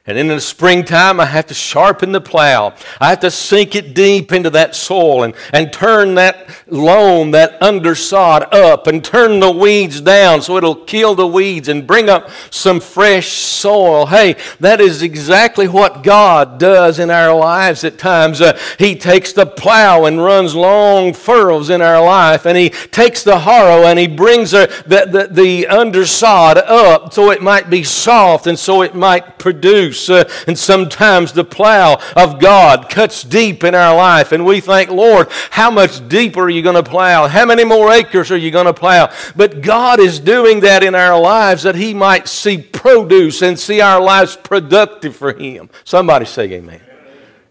And 0.06 0.18
in 0.18 0.28
the 0.28 0.38
springtime, 0.38 1.18
I 1.18 1.24
have 1.24 1.46
to 1.46 1.54
sharpen 1.54 2.12
the 2.12 2.20
plow. 2.20 2.74
I 3.00 3.08
have 3.08 3.20
to 3.20 3.30
sink 3.30 3.74
it 3.74 3.94
deep 3.94 4.32
into 4.32 4.50
that 4.50 4.76
soil 4.76 5.22
and, 5.22 5.34
and 5.50 5.72
turn 5.72 6.16
that 6.16 6.46
loam, 6.66 7.30
that 7.30 7.56
undersod 7.62 8.52
up 8.52 8.86
and 8.86 9.02
turn 9.02 9.40
the 9.40 9.50
weeds 9.50 10.02
down 10.02 10.42
so 10.42 10.58
it'll 10.58 10.84
kill 10.84 11.14
the 11.14 11.26
weeds 11.26 11.68
and 11.68 11.86
bring 11.86 12.10
up 12.10 12.28
some 12.50 12.80
fresh 12.80 13.28
soil. 13.32 14.04
Hey, 14.04 14.36
that 14.60 14.78
is 14.78 15.00
exactly 15.00 15.68
what 15.68 16.02
God 16.02 16.58
does 16.58 16.98
in 16.98 17.08
our 17.08 17.34
lives 17.34 17.82
at 17.82 17.98
times. 17.98 18.42
Uh, 18.42 18.58
he 18.78 18.94
takes 18.96 19.32
the 19.32 19.46
plow 19.46 20.04
and 20.04 20.22
runs 20.22 20.54
long 20.54 21.14
furrows 21.14 21.70
in 21.70 21.80
our 21.80 22.04
life, 22.04 22.44
and 22.44 22.58
He 22.58 22.68
takes 22.68 23.24
the 23.24 23.38
harrow 23.38 23.86
and 23.86 23.98
He 23.98 24.06
brings 24.06 24.50
the, 24.50 24.66
the, 24.86 25.06
the, 25.06 25.28
the 25.32 25.66
undersod 25.68 26.58
up 26.58 27.14
so 27.14 27.30
it 27.30 27.40
might 27.40 27.70
be 27.70 27.82
soft 27.82 28.46
and 28.46 28.58
so 28.58 28.82
it 28.82 28.94
might 28.94 29.38
produce 29.38 29.93
Uh, 30.08 30.28
and 30.46 30.58
sometimes 30.58 31.32
the 31.32 31.44
plow 31.44 32.00
of 32.16 32.40
God 32.40 32.88
cuts 32.88 33.22
deep 33.22 33.64
in 33.64 33.74
our 33.74 33.96
life, 33.96 34.32
and 34.32 34.44
we 34.44 34.60
think, 34.60 34.90
Lord, 34.90 35.28
how 35.50 35.70
much 35.70 36.06
deeper 36.08 36.42
are 36.42 36.50
you 36.50 36.62
going 36.62 36.82
to 36.82 36.88
plow? 36.88 37.26
How 37.28 37.46
many 37.46 37.64
more 37.64 37.90
acres 37.90 38.30
are 38.30 38.36
you 38.36 38.50
going 38.50 38.66
to 38.66 38.74
plow? 38.74 39.12
But 39.36 39.62
God 39.62 40.00
is 40.00 40.20
doing 40.20 40.60
that 40.60 40.82
in 40.82 40.94
our 40.94 41.20
lives 41.20 41.62
that 41.62 41.74
He 41.74 41.94
might 41.94 42.28
see 42.28 42.58
produce 42.58 43.42
and 43.42 43.58
see 43.58 43.80
our 43.80 44.00
lives 44.00 44.36
productive 44.36 45.16
for 45.16 45.32
Him. 45.32 45.70
Somebody 45.84 46.26
say, 46.26 46.52
Amen. 46.52 46.80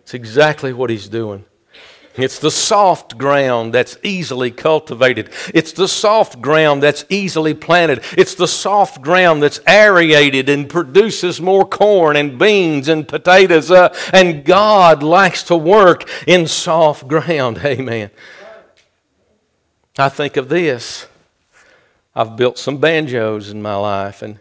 It's 0.02 0.14
exactly 0.14 0.74
what 0.74 0.90
He's 0.90 1.08
doing. 1.08 1.46
It's 2.16 2.38
the 2.38 2.52
soft 2.52 3.18
ground 3.18 3.74
that's 3.74 3.98
easily 4.04 4.52
cultivated. 4.52 5.32
It's 5.54 5.72
the 5.72 5.88
soft 5.88 6.42
ground 6.42 6.84
that's 6.84 7.06
easily 7.10 7.54
planted. 7.54 8.04
It's 8.18 8.36
the 8.36 8.48
soft 8.48 9.02
ground 9.02 9.42
that's 9.42 9.60
aerated 9.66 10.48
and 10.48 10.70
produces 10.70 11.42
more 11.42 11.66
corn 11.66 12.16
and 12.16 12.38
beans 12.38 12.88
and 12.88 13.08
potatoes. 13.08 13.72
Uh, 13.72 13.96
and 14.14 14.46
God 14.46 15.02
likes 15.02 15.44
to 15.44 15.56
work 15.56 16.08
in 16.28 16.48
soft 16.48 17.08
ground. 17.08 17.62
Amen. 17.66 18.12
I 19.98 20.10
think 20.10 20.38
of 20.38 20.50
this. 20.50 21.08
I've 22.16 22.36
built 22.36 22.60
some 22.60 22.78
banjos 22.78 23.50
in 23.50 23.62
my 23.62 23.76
life, 23.76 24.22
and 24.22 24.40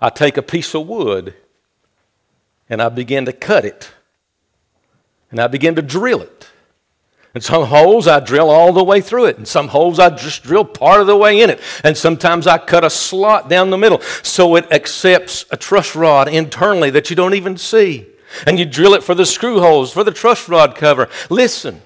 I 0.00 0.08
take 0.08 0.36
a 0.38 0.42
piece 0.42 0.74
of 0.74 0.86
wood 0.86 1.34
and 2.68 2.80
I 2.80 2.88
begin 2.88 3.26
to 3.26 3.32
cut 3.32 3.64
it 3.64 3.92
and 5.30 5.38
I 5.38 5.46
begin 5.46 5.74
to 5.76 5.82
drill 5.82 6.22
it. 6.22 6.48
And 7.34 7.42
some 7.42 7.64
holes 7.64 8.06
I 8.06 8.20
drill 8.20 8.50
all 8.50 8.74
the 8.74 8.84
way 8.84 9.00
through 9.00 9.26
it, 9.26 9.38
and 9.38 9.48
some 9.48 9.68
holes 9.68 9.98
I 9.98 10.10
just 10.10 10.42
drill 10.42 10.66
part 10.66 11.00
of 11.00 11.06
the 11.06 11.16
way 11.16 11.40
in 11.40 11.48
it. 11.48 11.60
And 11.82 11.96
sometimes 11.96 12.46
I 12.46 12.58
cut 12.58 12.84
a 12.84 12.90
slot 12.90 13.48
down 13.48 13.70
the 13.70 13.78
middle 13.78 14.00
so 14.22 14.54
it 14.56 14.70
accepts 14.70 15.46
a 15.50 15.56
truss 15.56 15.96
rod 15.96 16.28
internally 16.28 16.90
that 16.90 17.08
you 17.08 17.16
don't 17.16 17.34
even 17.34 17.56
see. 17.56 18.06
And 18.46 18.58
you 18.58 18.64
drill 18.64 18.94
it 18.94 19.02
for 19.02 19.14
the 19.14 19.26
screw 19.26 19.60
holes, 19.60 19.92
for 19.92 20.04
the 20.04 20.10
truss 20.10 20.48
rod 20.48 20.74
cover. 20.74 21.08
Listen, 21.30 21.80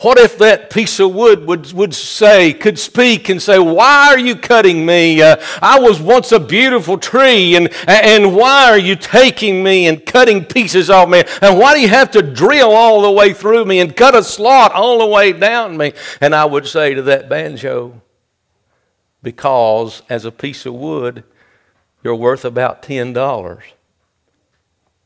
what 0.00 0.18
if 0.18 0.36
that 0.38 0.68
piece 0.68 1.00
of 1.00 1.14
wood 1.14 1.46
would, 1.46 1.72
would 1.72 1.94
say, 1.94 2.52
could 2.52 2.78
speak 2.78 3.30
and 3.30 3.40
say, 3.40 3.58
Why 3.58 4.08
are 4.08 4.18
you 4.18 4.36
cutting 4.36 4.84
me? 4.84 5.22
Uh, 5.22 5.36
I 5.62 5.78
was 5.78 6.00
once 6.00 6.32
a 6.32 6.40
beautiful 6.40 6.98
tree, 6.98 7.56
and, 7.56 7.70
and 7.88 8.36
why 8.36 8.70
are 8.70 8.78
you 8.78 8.94
taking 8.94 9.62
me 9.62 9.86
and 9.86 10.04
cutting 10.04 10.44
pieces 10.44 10.90
off 10.90 11.08
me? 11.08 11.22
And 11.40 11.58
why 11.58 11.74
do 11.74 11.80
you 11.80 11.88
have 11.88 12.10
to 12.10 12.20
drill 12.20 12.72
all 12.72 13.00
the 13.00 13.10
way 13.10 13.32
through 13.32 13.64
me 13.64 13.80
and 13.80 13.96
cut 13.96 14.14
a 14.14 14.22
slot 14.22 14.72
all 14.72 14.98
the 14.98 15.06
way 15.06 15.32
down 15.32 15.78
me? 15.78 15.94
And 16.20 16.34
I 16.34 16.44
would 16.44 16.66
say 16.66 16.92
to 16.92 17.00
that 17.02 17.30
banjo, 17.30 18.02
Because 19.22 20.02
as 20.10 20.26
a 20.26 20.32
piece 20.32 20.66
of 20.66 20.74
wood, 20.74 21.24
you're 22.04 22.14
worth 22.14 22.44
about 22.44 22.82
$10. 22.82 23.62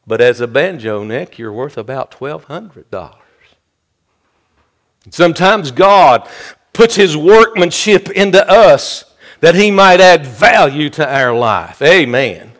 But 0.04 0.20
as 0.20 0.40
a 0.40 0.48
banjo 0.48 1.04
neck, 1.04 1.38
you're 1.38 1.52
worth 1.52 1.78
about 1.78 2.10
$1,200. 2.10 3.19
Sometimes 5.10 5.70
God 5.70 6.28
puts 6.72 6.94
His 6.94 7.16
workmanship 7.16 8.10
into 8.10 8.48
us 8.48 9.04
that 9.40 9.54
He 9.54 9.70
might 9.70 10.00
add 10.00 10.24
value 10.24 10.90
to 10.90 11.08
our 11.08 11.34
life. 11.34 11.82
Amen. 11.82 12.50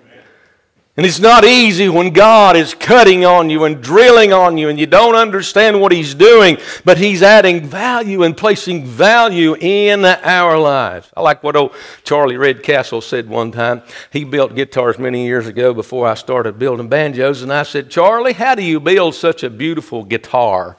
And 0.96 1.06
it's 1.06 1.20
not 1.20 1.46
easy 1.46 1.88
when 1.88 2.12
God 2.12 2.56
is 2.56 2.74
cutting 2.74 3.24
on 3.24 3.48
you 3.48 3.64
and 3.64 3.82
drilling 3.82 4.34
on 4.34 4.58
you 4.58 4.68
and 4.68 4.78
you 4.78 4.86
don't 4.86 5.14
understand 5.14 5.80
what 5.80 5.92
He's 5.92 6.14
doing, 6.14 6.58
but 6.84 6.98
He's 6.98 7.22
adding 7.22 7.64
value 7.64 8.22
and 8.24 8.36
placing 8.36 8.84
value 8.84 9.56
in 9.58 10.04
our 10.04 10.58
lives. 10.58 11.08
I 11.16 11.22
like 11.22 11.42
what 11.42 11.56
old 11.56 11.74
Charlie 12.04 12.36
Redcastle 12.36 13.00
said 13.00 13.30
one 13.30 13.52
time. 13.52 13.82
He 14.12 14.24
built 14.24 14.54
guitars 14.54 14.98
many 14.98 15.24
years 15.24 15.46
ago 15.46 15.72
before 15.72 16.06
I 16.06 16.14
started 16.14 16.58
building 16.58 16.88
banjos, 16.88 17.40
and 17.40 17.50
I 17.52 17.62
said, 17.62 17.90
Charlie, 17.90 18.34
how 18.34 18.54
do 18.54 18.62
you 18.62 18.80
build 18.80 19.14
such 19.14 19.42
a 19.42 19.48
beautiful 19.48 20.04
guitar? 20.04 20.76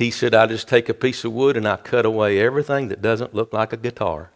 He 0.00 0.10
said, 0.10 0.34
I 0.34 0.46
just 0.46 0.66
take 0.66 0.88
a 0.88 0.94
piece 0.94 1.26
of 1.26 1.32
wood 1.34 1.58
and 1.58 1.68
I 1.68 1.76
cut 1.76 2.06
away 2.06 2.40
everything 2.40 2.88
that 2.88 3.02
doesn't 3.02 3.34
look 3.34 3.52
like 3.52 3.74
a 3.74 3.76
guitar. 3.76 4.30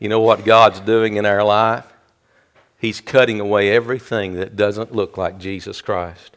You 0.00 0.08
know 0.08 0.18
what 0.18 0.44
God's 0.44 0.80
doing 0.80 1.14
in 1.14 1.24
our 1.24 1.44
life? 1.44 1.86
He's 2.80 3.00
cutting 3.00 3.38
away 3.38 3.70
everything 3.70 4.32
that 4.32 4.56
doesn't 4.56 4.92
look 4.92 5.16
like 5.16 5.38
Jesus 5.38 5.80
Christ. 5.82 6.36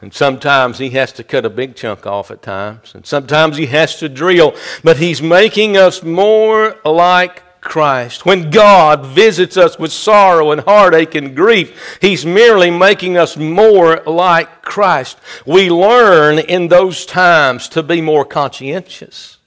And 0.00 0.12
sometimes 0.12 0.78
he 0.78 0.90
has 0.90 1.12
to 1.12 1.22
cut 1.22 1.44
a 1.44 1.50
big 1.50 1.76
chunk 1.76 2.08
off 2.08 2.32
at 2.32 2.42
times. 2.42 2.96
And 2.96 3.06
sometimes 3.06 3.56
he 3.56 3.66
has 3.66 3.94
to 4.00 4.08
drill. 4.08 4.56
But 4.82 4.96
he's 4.96 5.22
making 5.22 5.76
us 5.76 6.02
more 6.02 6.76
like 6.84 7.44
Christ. 7.66 8.24
When 8.24 8.50
God 8.50 9.04
visits 9.04 9.56
us 9.56 9.76
with 9.76 9.92
sorrow 9.92 10.52
and 10.52 10.60
heartache 10.60 11.16
and 11.16 11.34
grief, 11.34 11.98
He's 12.00 12.24
merely 12.24 12.70
making 12.70 13.18
us 13.18 13.36
more 13.36 14.02
like 14.06 14.62
Christ. 14.62 15.18
We 15.44 15.68
learn 15.68 16.38
in 16.38 16.68
those 16.68 17.04
times 17.04 17.68
to 17.70 17.82
be 17.82 18.00
more 18.00 18.24
conscientious. 18.24 19.38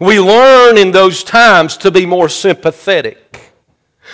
We 0.00 0.18
learn 0.18 0.78
in 0.78 0.92
those 0.92 1.22
times 1.22 1.76
to 1.78 1.90
be 1.90 2.06
more 2.06 2.30
sympathetic. 2.30 3.27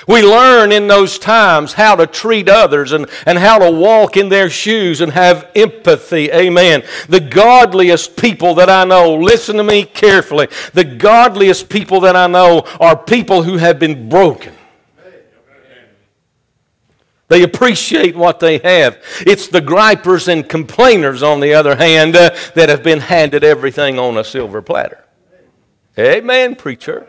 We 0.07 0.23
learn 0.23 0.73
in 0.73 0.87
those 0.87 1.19
times 1.19 1.73
how 1.75 1.97
to 1.97 2.07
treat 2.07 2.49
others 2.49 2.93
and, 2.93 3.07
and 3.27 3.39
how 3.39 3.59
to 3.59 3.71
walk 3.71 4.17
in 4.17 4.29
their 4.29 4.51
shoes 4.51 5.01
and 5.01 5.13
have 5.13 5.51
empathy. 5.55 6.31
Amen. 6.31 6.85
The 7.09 7.21
godliest 7.21 8.17
people 8.17 8.55
that 8.57 8.69
I 8.69 8.85
know, 8.85 9.15
listen 9.15 9.57
to 9.57 9.65
me 9.65 9.85
carefully, 9.85 10.49
the 10.73 10.85
godliest 10.85 11.69
people 11.69 12.01
that 12.01 12.17
I 12.17 12.27
know 12.27 12.65
are 12.81 12.97
people 12.97 13.43
who 13.43 13.57
have 13.57 13.79
been 13.79 14.09
broken. 14.09 14.55
They 17.29 17.43
appreciate 17.43 18.15
what 18.15 18.39
they 18.39 18.59
have. 18.59 19.03
It's 19.21 19.49
the 19.49 19.63
gripers 19.63 20.29
and 20.29 20.47
complainers, 20.47 21.23
on 21.23 21.41
the 21.41 21.55
other 21.55 21.77
hand, 21.77 22.15
uh, 22.15 22.37
that 22.55 22.69
have 22.69 22.83
been 22.83 23.01
handed 23.01 23.43
everything 23.43 23.99
on 23.99 24.19
a 24.19 24.25
silver 24.25 24.61
platter. 24.61 25.03
Amen, 25.99 26.55
preacher. 26.55 27.09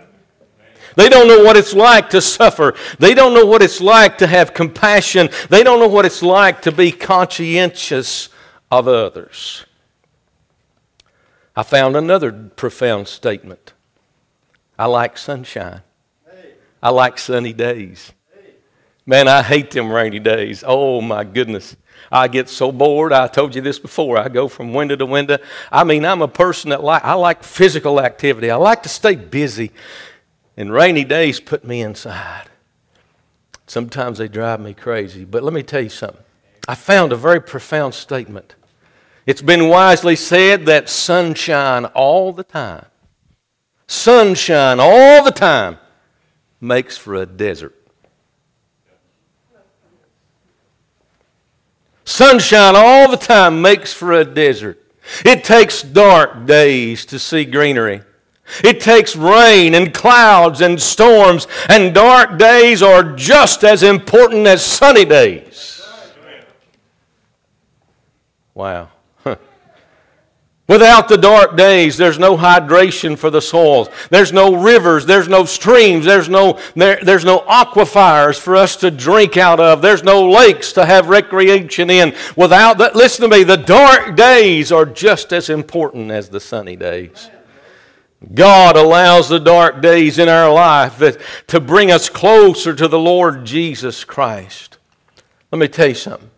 They 0.95 1.09
don't 1.09 1.27
know 1.27 1.43
what 1.43 1.57
it's 1.57 1.73
like 1.73 2.09
to 2.11 2.21
suffer. 2.21 2.73
They 2.99 3.13
don't 3.13 3.33
know 3.33 3.45
what 3.45 3.61
it's 3.61 3.81
like 3.81 4.17
to 4.19 4.27
have 4.27 4.53
compassion. 4.53 5.29
They 5.49 5.63
don't 5.63 5.79
know 5.79 5.87
what 5.87 6.05
it's 6.05 6.21
like 6.21 6.61
to 6.63 6.71
be 6.71 6.91
conscientious 6.91 8.29
of 8.71 8.87
others. 8.87 9.65
I 11.55 11.63
found 11.63 11.95
another 11.95 12.31
profound 12.31 13.07
statement. 13.07 13.73
I 14.77 14.87
like 14.87 15.17
sunshine. 15.17 15.81
I 16.83 16.89
like 16.89 17.17
sunny 17.17 17.53
days. 17.53 18.11
Man, 19.05 19.27
I 19.27 19.41
hate 19.41 19.71
them 19.71 19.91
rainy 19.91 20.19
days. 20.19 20.63
Oh 20.65 20.99
my 21.01 21.23
goodness. 21.23 21.75
I 22.11 22.27
get 22.27 22.49
so 22.49 22.71
bored. 22.71 23.13
I 23.13 23.27
told 23.27 23.55
you 23.55 23.61
this 23.61 23.79
before. 23.79 24.17
I 24.17 24.29
go 24.29 24.47
from 24.47 24.73
window 24.73 24.95
to 24.95 25.05
window. 25.05 25.37
I 25.71 25.83
mean, 25.83 26.05
I'm 26.05 26.21
a 26.21 26.27
person 26.27 26.69
that 26.69 26.83
like 26.83 27.03
I 27.03 27.13
like 27.13 27.43
physical 27.43 27.99
activity. 27.99 28.51
I 28.51 28.55
like 28.55 28.83
to 28.83 28.89
stay 28.89 29.15
busy. 29.15 29.71
And 30.57 30.71
rainy 30.71 31.03
days 31.03 31.39
put 31.39 31.65
me 31.65 31.81
inside. 31.81 32.49
Sometimes 33.67 34.19
they 34.19 34.27
drive 34.27 34.59
me 34.59 34.73
crazy. 34.73 35.25
But 35.25 35.43
let 35.43 35.53
me 35.53 35.63
tell 35.63 35.81
you 35.81 35.89
something. 35.89 36.23
I 36.67 36.75
found 36.75 37.11
a 37.11 37.17
very 37.17 37.41
profound 37.41 37.93
statement. 37.93 38.55
It's 39.25 39.41
been 39.41 39.69
wisely 39.69 40.15
said 40.15 40.65
that 40.67 40.87
sunshine 40.87 41.85
all 41.85 42.31
the 42.31 42.43
time, 42.43 42.85
sunshine 43.87 44.79
all 44.79 45.23
the 45.23 45.31
time 45.31 45.79
makes 46.61 46.95
for 46.95 47.15
a 47.15 47.25
desert. 47.25 47.75
Sunshine 52.03 52.75
all 52.75 53.09
the 53.09 53.17
time 53.17 53.63
makes 53.63 53.91
for 53.91 54.13
a 54.13 54.23
desert. 54.23 54.79
It 55.25 55.43
takes 55.43 55.81
dark 55.81 56.45
days 56.45 57.05
to 57.07 57.17
see 57.17 57.45
greenery. 57.45 58.01
It 58.63 58.79
takes 58.79 59.15
rain 59.15 59.73
and 59.73 59.93
clouds 59.93 60.61
and 60.61 60.81
storms, 60.81 61.47
and 61.67 61.93
dark 61.93 62.37
days 62.37 62.83
are 62.83 63.03
just 63.03 63.63
as 63.63 63.83
important 63.83 64.45
as 64.47 64.63
sunny 64.63 65.05
days. 65.05 65.81
Wow. 68.53 68.89
Without 70.67 71.07
the 71.09 71.17
dark 71.17 71.55
days, 71.55 71.95
there's 71.95 72.17
no 72.17 72.35
hydration 72.35 73.15
for 73.15 73.29
the 73.29 73.41
soils. 73.41 73.87
There's 74.09 74.33
no 74.33 74.55
rivers. 74.55 75.05
There's 75.05 75.27
no 75.27 75.45
streams. 75.45 76.05
There's 76.05 76.27
no, 76.27 76.59
there, 76.75 76.97
there's 77.03 77.23
no 77.23 77.41
aquifers 77.41 78.39
for 78.39 78.55
us 78.55 78.75
to 78.77 78.89
drink 78.89 79.37
out 79.37 79.59
of. 79.59 79.83
There's 79.83 80.03
no 80.03 80.27
lakes 80.27 80.73
to 80.73 80.85
have 80.85 81.07
recreation 81.07 81.91
in. 81.91 82.15
Without 82.35 82.79
that, 82.79 82.95
listen 82.95 83.29
to 83.29 83.37
me, 83.37 83.43
the 83.43 83.57
dark 83.57 84.15
days 84.15 84.71
are 84.71 84.87
just 84.87 85.33
as 85.33 85.51
important 85.51 86.09
as 86.09 86.29
the 86.29 86.39
sunny 86.39 86.75
days. 86.75 87.29
God 88.33 88.75
allows 88.75 89.29
the 89.29 89.39
dark 89.39 89.81
days 89.81 90.17
in 90.17 90.29
our 90.29 90.51
life 90.51 91.45
to 91.47 91.59
bring 91.59 91.91
us 91.91 92.09
closer 92.09 92.73
to 92.73 92.87
the 92.87 92.99
Lord 92.99 93.45
Jesus 93.45 94.03
Christ. 94.03 94.77
Let 95.51 95.59
me 95.59 95.67
tell 95.67 95.87
you 95.87 95.95
something. 95.95 96.31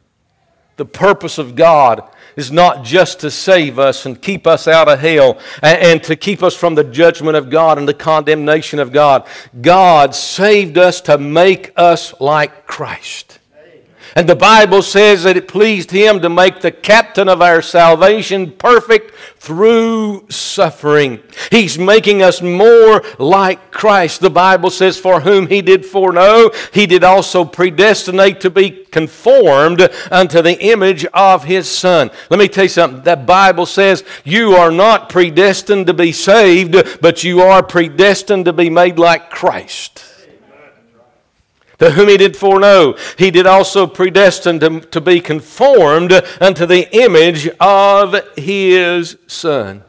The 0.75 0.85
purpose 0.85 1.37
of 1.37 1.55
God 1.55 2.07
is 2.35 2.51
not 2.51 2.85
just 2.85 3.19
to 3.21 3.31
save 3.31 3.79
us 3.79 4.05
and 4.05 4.21
keep 4.21 4.45
us 4.45 4.67
out 4.67 4.87
of 4.87 4.99
hell 4.99 5.39
and, 5.63 6.03
to 6.03 6.15
keep 6.15 6.43
us 6.43 6.55
from 6.55 6.75
the 6.75 6.83
judgment 6.83 7.35
of 7.35 7.49
God 7.49 7.79
and 7.79 7.87
the 7.87 7.95
condemnation 7.95 8.79
of 8.79 8.91
God. 8.91 9.27
God 9.59 10.13
saved 10.13 10.77
us 10.77 11.01
to 11.01 11.17
make 11.17 11.73
us 11.75 12.13
like 12.21 12.67
Christ. 12.67 13.36
And 14.17 14.27
the 14.27 14.35
Bible 14.35 14.81
says 14.81 15.21
that 15.23 15.37
it 15.37 15.47
pleased 15.47 15.91
him 15.91 16.21
to 16.21 16.27
make 16.27 16.61
the 16.61 16.71
captain 16.71 17.29
of 17.29 17.39
our 17.39 17.61
salvation 17.61 18.51
perfect 18.51 19.13
through 19.37 20.25
suffering. 20.29 21.21
He's 21.51 21.77
making 21.77 22.23
us 22.23 22.41
more 22.41 23.03
like 23.19 23.69
Christ. 23.69 24.21
The 24.21 24.31
Bible 24.31 24.71
says, 24.71 24.97
For 24.97 25.19
whom 25.19 25.45
he 25.45 25.61
did 25.61 25.85
foreknow, 25.85 26.49
he 26.73 26.87
did 26.87 27.03
also 27.03 27.45
predestinate 27.45 28.41
to 28.41 28.49
be 28.49 28.71
conformed 28.71 29.87
unto 30.09 30.41
the 30.41 30.59
image 30.65 31.05
of 31.13 31.43
his 31.43 31.69
Son. 31.69 32.09
Let 32.31 32.39
me 32.39 32.47
tell 32.47 32.63
you 32.65 32.69
something. 32.69 33.03
That 33.03 33.27
Bible 33.27 33.67
says 33.67 34.03
you 34.23 34.53
are 34.53 34.71
not 34.71 35.09
predestined 35.09 35.85
to 35.85 35.93
be 35.93 36.11
saved, 36.11 36.73
but 37.01 37.23
you 37.23 37.41
are 37.41 37.61
predestined 37.61 38.45
to 38.45 38.53
be 38.53 38.71
made 38.71 38.97
like 38.97 39.29
Christ. 39.29 40.16
To 41.79 41.91
whom 41.91 42.09
he 42.09 42.17
did 42.17 42.35
foreknow, 42.35 42.95
he 43.17 43.29
did 43.29 43.45
also 43.45 43.85
predestine 43.85 44.59
to, 44.61 44.79
to 44.79 44.99
be 44.99 45.19
conformed 45.19 46.11
unto 46.41 46.65
the 46.65 46.89
image 46.95 47.47
of 47.59 48.15
his 48.35 49.17
Son. 49.27 49.83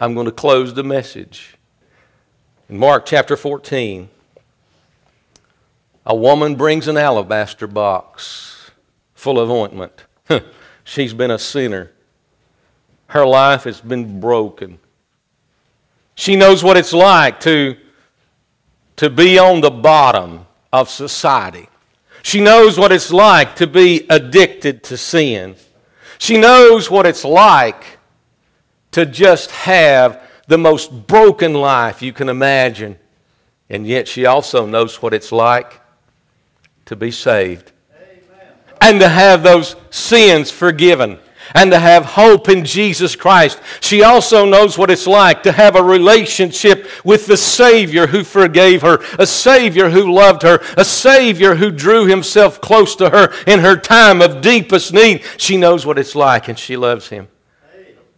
I'm 0.00 0.14
going 0.14 0.26
to 0.26 0.32
close 0.32 0.72
the 0.72 0.82
message. 0.82 1.56
In 2.68 2.78
Mark 2.78 3.04
chapter 3.04 3.36
14, 3.36 4.08
a 6.06 6.16
woman 6.16 6.54
brings 6.54 6.88
an 6.88 6.96
alabaster 6.96 7.66
box 7.66 8.70
full 9.14 9.38
of 9.38 9.50
ointment. 9.50 10.04
She's 10.84 11.12
been 11.12 11.30
a 11.30 11.38
sinner. 11.38 11.92
Her 13.08 13.26
life 13.26 13.64
has 13.64 13.80
been 13.80 14.18
broken. 14.18 14.78
She 16.14 16.36
knows 16.36 16.64
what 16.64 16.76
it's 16.76 16.92
like 16.92 17.40
to, 17.40 17.76
to 18.96 19.10
be 19.10 19.38
on 19.38 19.60
the 19.60 19.70
bottom 19.70 20.46
of 20.74 20.90
society. 20.90 21.68
She 22.24 22.40
knows 22.40 22.76
what 22.76 22.90
it's 22.90 23.12
like 23.12 23.54
to 23.56 23.66
be 23.68 24.06
addicted 24.10 24.82
to 24.84 24.96
sin. 24.96 25.54
She 26.18 26.36
knows 26.36 26.90
what 26.90 27.06
it's 27.06 27.24
like 27.24 27.98
to 28.90 29.06
just 29.06 29.52
have 29.52 30.20
the 30.48 30.58
most 30.58 31.06
broken 31.06 31.54
life 31.54 32.02
you 32.02 32.12
can 32.12 32.28
imagine. 32.28 32.98
And 33.70 33.86
yet 33.86 34.08
she 34.08 34.26
also 34.26 34.66
knows 34.66 35.00
what 35.00 35.14
it's 35.14 35.30
like 35.30 35.80
to 36.86 36.96
be 36.96 37.12
saved 37.12 37.70
Amen. 37.94 38.52
and 38.80 38.98
to 38.98 39.08
have 39.08 39.44
those 39.44 39.76
sins 39.90 40.50
forgiven 40.50 41.20
and 41.54 41.70
to 41.70 41.78
have 41.78 42.04
hope 42.04 42.48
in 42.48 42.64
Jesus 42.64 43.16
Christ. 43.16 43.60
She 43.80 44.02
also 44.02 44.44
knows 44.44 44.78
what 44.78 44.90
it's 44.90 45.06
like 45.06 45.42
to 45.42 45.52
have 45.52 45.76
a 45.76 45.82
relationship 45.82 46.88
with 47.04 47.26
the 47.26 47.36
Savior 47.36 48.06
who 48.06 48.24
forgave 48.24 48.82
her, 48.82 48.98
a 49.18 49.26
Savior 49.26 49.90
who 49.90 50.12
loved 50.12 50.42
her, 50.42 50.60
a 50.76 50.84
Savior 50.84 51.56
who 51.56 51.70
drew 51.70 52.06
himself 52.06 52.60
close 52.60 52.96
to 52.96 53.10
her 53.10 53.32
in 53.46 53.60
her 53.60 53.76
time 53.76 54.22
of 54.22 54.40
deepest 54.40 54.92
need. 54.92 55.22
She 55.36 55.56
knows 55.56 55.84
what 55.84 55.98
it's 55.98 56.14
like 56.14 56.48
and 56.48 56.58
she 56.58 56.76
loves 56.76 57.08
him. 57.08 57.28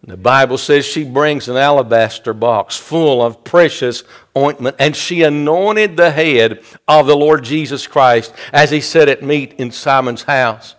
The 0.07 0.17
Bible 0.17 0.57
says 0.57 0.87
she 0.87 1.03
brings 1.03 1.49
an 1.49 1.57
alabaster 1.57 2.33
box 2.33 2.77
full 2.77 3.21
of 3.21 3.43
precious 3.43 4.05
ointment, 4.37 4.77
and 4.79 4.95
she 4.95 5.25
anointed 5.25 5.97
the 5.97 6.13
head 6.13 6.63
of 6.87 7.09
the 7.09 7.17
Lord 7.17 7.43
Jesus 7.43 7.89
Christ 7.89 8.33
as 8.53 8.71
he 8.71 8.81
sat 8.81 9.09
at 9.09 9.25
meat 9.25 9.55
in 9.59 9.73
Simon's 9.73 10.23
house. 10.23 10.77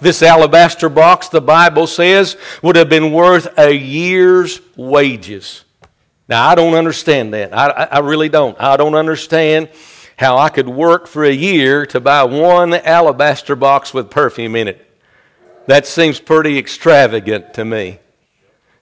This 0.00 0.22
alabaster 0.22 0.88
box, 0.88 1.28
the 1.28 1.40
Bible 1.40 1.86
says, 1.86 2.36
would 2.62 2.76
have 2.76 2.88
been 2.88 3.12
worth 3.12 3.58
a 3.58 3.72
year's 3.72 4.60
wages. 4.76 5.64
Now, 6.28 6.48
I 6.48 6.54
don't 6.54 6.74
understand 6.74 7.34
that. 7.34 7.56
I, 7.56 7.88
I 7.90 7.98
really 8.00 8.28
don't. 8.28 8.58
I 8.60 8.76
don't 8.76 8.94
understand 8.94 9.70
how 10.16 10.36
I 10.36 10.48
could 10.50 10.68
work 10.68 11.06
for 11.06 11.24
a 11.24 11.32
year 11.32 11.86
to 11.86 12.00
buy 12.00 12.24
one 12.24 12.74
alabaster 12.74 13.56
box 13.56 13.94
with 13.94 14.10
perfume 14.10 14.56
in 14.56 14.68
it. 14.68 14.84
That 15.66 15.86
seems 15.86 16.18
pretty 16.18 16.58
extravagant 16.58 17.54
to 17.54 17.64
me. 17.64 17.98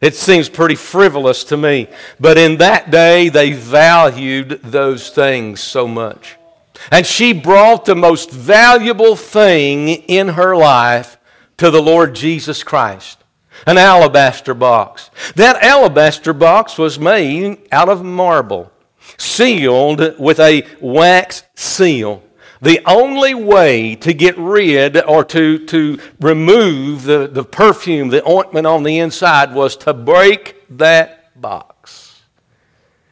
It 0.00 0.14
seems 0.14 0.48
pretty 0.48 0.74
frivolous 0.74 1.44
to 1.44 1.57
me. 1.57 1.88
But 2.20 2.38
in 2.38 2.59
that 2.59 2.90
day, 2.90 3.29
they 3.29 3.52
valued 3.52 4.61
those 4.62 5.11
things 5.11 5.61
so 5.61 5.88
much. 5.88 6.37
And 6.91 7.07
she 7.07 7.33
brought 7.33 7.85
the 7.85 7.95
most 7.95 8.31
valuable 8.31 9.17
thing 9.17 9.89
in 9.89 10.29
her 10.29 10.57
life 10.57 11.19
to 11.57 11.71
the 11.71 11.83
Lord 11.83 12.15
Jesus 12.15 12.62
Christ 12.62 13.23
an 13.67 13.79
alabaster 13.79 14.55
box. 14.55 15.11
That 15.35 15.62
alabaster 15.62 16.33
box 16.33 16.77
was 16.77 16.99
made 16.99 17.67
out 17.73 17.89
of 17.89 18.05
marble, 18.05 18.71
sealed 19.17 20.19
with 20.19 20.39
a 20.41 20.67
wax 20.81 21.45
seal. 21.55 22.23
The 22.61 22.81
only 22.87 23.35
way 23.35 23.95
to 23.97 24.12
get 24.15 24.37
rid 24.39 25.03
or 25.03 25.25
to, 25.25 25.65
to 25.67 25.99
remove 26.21 27.05
the, 27.05 27.29
the 27.29 27.45
perfume, 27.45 28.09
the 28.09 28.27
ointment 28.29 28.67
on 28.67 28.83
the 28.83 28.99
inside, 28.99 29.55
was 29.55 29.77
to 29.79 29.93
break 29.93 30.57
that 30.79 31.41
box. 31.41 31.76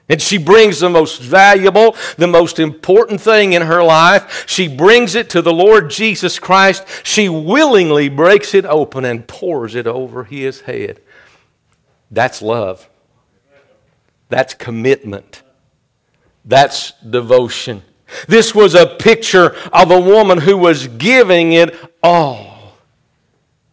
And 0.08 0.20
she 0.20 0.36
brings 0.36 0.80
the 0.80 0.90
most 0.90 1.22
valuable, 1.22 1.96
the 2.18 2.26
most 2.26 2.58
important 2.58 3.20
thing 3.20 3.54
in 3.54 3.62
her 3.62 3.82
life. 3.82 4.44
She 4.46 4.68
brings 4.68 5.14
it 5.14 5.30
to 5.30 5.40
the 5.40 5.52
Lord 5.52 5.90
Jesus 5.90 6.38
Christ. 6.38 6.84
She 7.02 7.28
willingly 7.28 8.10
breaks 8.10 8.52
it 8.52 8.66
open 8.66 9.06
and 9.06 9.26
pours 9.26 9.74
it 9.74 9.86
over 9.86 10.24
his 10.24 10.62
head. 10.62 11.00
That's 12.10 12.42
love. 12.42 12.88
That's 14.28 14.52
commitment. 14.52 15.42
That's 16.44 16.92
devotion. 17.00 17.82
This 18.28 18.54
was 18.54 18.74
a 18.74 18.86
picture 18.86 19.56
of 19.72 19.90
a 19.90 20.00
woman 20.00 20.38
who 20.38 20.58
was 20.58 20.86
giving 20.86 21.52
it 21.52 21.74
all. 22.02 22.74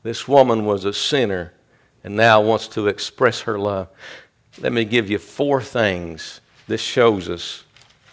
This 0.04 0.28
woman 0.28 0.66
was 0.66 0.86
a 0.86 0.94
sinner 0.94 1.54
and 2.04 2.16
now 2.16 2.42
wants 2.42 2.68
to 2.70 2.88
express 2.88 3.42
her 3.42 3.60
love. 3.60 3.90
Let 4.60 4.74
me 4.74 4.84
give 4.84 5.10
you 5.10 5.18
four 5.18 5.62
things 5.62 6.42
this 6.68 6.82
shows 6.82 7.30
us, 7.30 7.64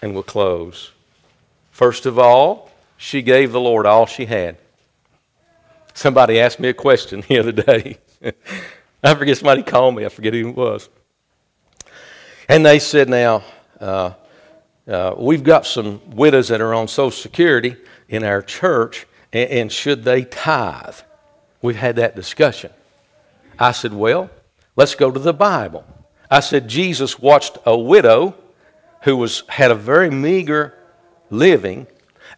and 0.00 0.14
we'll 0.14 0.22
close. 0.22 0.92
First 1.70 2.06
of 2.06 2.18
all, 2.18 2.70
she 2.96 3.22
gave 3.22 3.52
the 3.52 3.60
Lord 3.60 3.86
all 3.86 4.06
she 4.06 4.26
had. 4.26 4.56
Somebody 5.94 6.40
asked 6.40 6.60
me 6.60 6.68
a 6.68 6.74
question 6.74 7.24
the 7.28 7.38
other 7.38 7.52
day. 7.52 7.98
I 9.02 9.14
forget 9.14 9.36
somebody 9.36 9.62
called 9.62 9.96
me, 9.96 10.04
I 10.04 10.08
forget 10.08 10.34
who 10.34 10.48
it 10.48 10.56
was. 10.56 10.88
And 12.48 12.64
they 12.64 12.78
said, 12.78 13.08
Now, 13.08 13.44
uh, 13.80 14.12
uh, 14.86 15.14
we've 15.18 15.44
got 15.44 15.66
some 15.66 16.00
widows 16.10 16.48
that 16.48 16.60
are 16.60 16.74
on 16.74 16.88
Social 16.88 17.10
Security 17.10 17.76
in 18.08 18.24
our 18.24 18.42
church, 18.42 19.06
and, 19.32 19.50
and 19.50 19.72
should 19.72 20.04
they 20.04 20.24
tithe? 20.24 20.96
We've 21.62 21.76
had 21.76 21.96
that 21.96 22.16
discussion. 22.16 22.72
I 23.58 23.72
said, 23.72 23.92
Well, 23.92 24.30
let's 24.76 24.94
go 24.94 25.10
to 25.10 25.20
the 25.20 25.34
Bible. 25.34 25.84
I 26.30 26.40
said, 26.40 26.68
Jesus 26.68 27.18
watched 27.18 27.58
a 27.64 27.76
widow 27.76 28.34
who 29.02 29.16
was, 29.16 29.44
had 29.48 29.70
a 29.70 29.76
very 29.76 30.10
meager 30.10 30.74
living, 31.30 31.86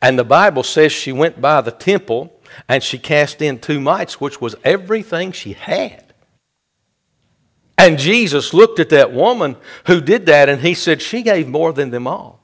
and 0.01 0.19
the 0.19 0.25
Bible 0.25 0.63
says 0.63 0.93
she 0.93 1.13
went 1.13 1.41
by 1.41 1.61
the 1.61 1.71
temple 1.71 2.33
and 2.69 2.83
she 2.83 2.99
cast 2.99 3.43
in 3.43 3.59
two 3.59 3.81
mites, 3.81 4.21
which 4.21 4.41
was 4.41 4.57
everything 4.65 5.33
she 5.33 5.53
had. 5.53 6.11
And 7.79 7.99
Jesus 7.99 8.53
looked 8.53 8.79
at 8.79 8.91
that 8.91 9.13
woman 9.13 9.57
who 9.87 10.01
did 10.01 10.27
that 10.27 10.49
and 10.49 10.61
he 10.61 10.75
said, 10.75 11.01
She 11.01 11.23
gave 11.23 11.49
more 11.49 11.73
than 11.73 11.91
them 11.91 12.07
all. 12.07 12.41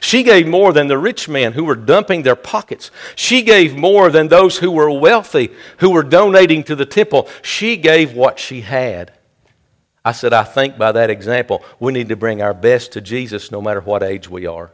She 0.00 0.22
gave 0.22 0.46
more 0.46 0.72
than 0.72 0.86
the 0.86 0.98
rich 0.98 1.28
men 1.28 1.52
who 1.52 1.64
were 1.64 1.74
dumping 1.76 2.22
their 2.22 2.36
pockets. 2.36 2.90
She 3.14 3.42
gave 3.42 3.76
more 3.76 4.10
than 4.10 4.28
those 4.28 4.58
who 4.58 4.70
were 4.70 4.90
wealthy, 4.90 5.50
who 5.78 5.90
were 5.90 6.02
donating 6.02 6.62
to 6.64 6.76
the 6.76 6.86
temple. 6.86 7.28
She 7.42 7.76
gave 7.76 8.12
what 8.12 8.38
she 8.38 8.62
had. 8.62 9.12
I 10.04 10.12
said, 10.12 10.32
I 10.32 10.44
think 10.44 10.78
by 10.78 10.92
that 10.92 11.10
example, 11.10 11.62
we 11.80 11.92
need 11.92 12.08
to 12.08 12.16
bring 12.16 12.40
our 12.40 12.54
best 12.54 12.92
to 12.92 13.00
Jesus 13.00 13.50
no 13.50 13.60
matter 13.60 13.80
what 13.80 14.02
age 14.02 14.28
we 14.28 14.46
are. 14.46 14.70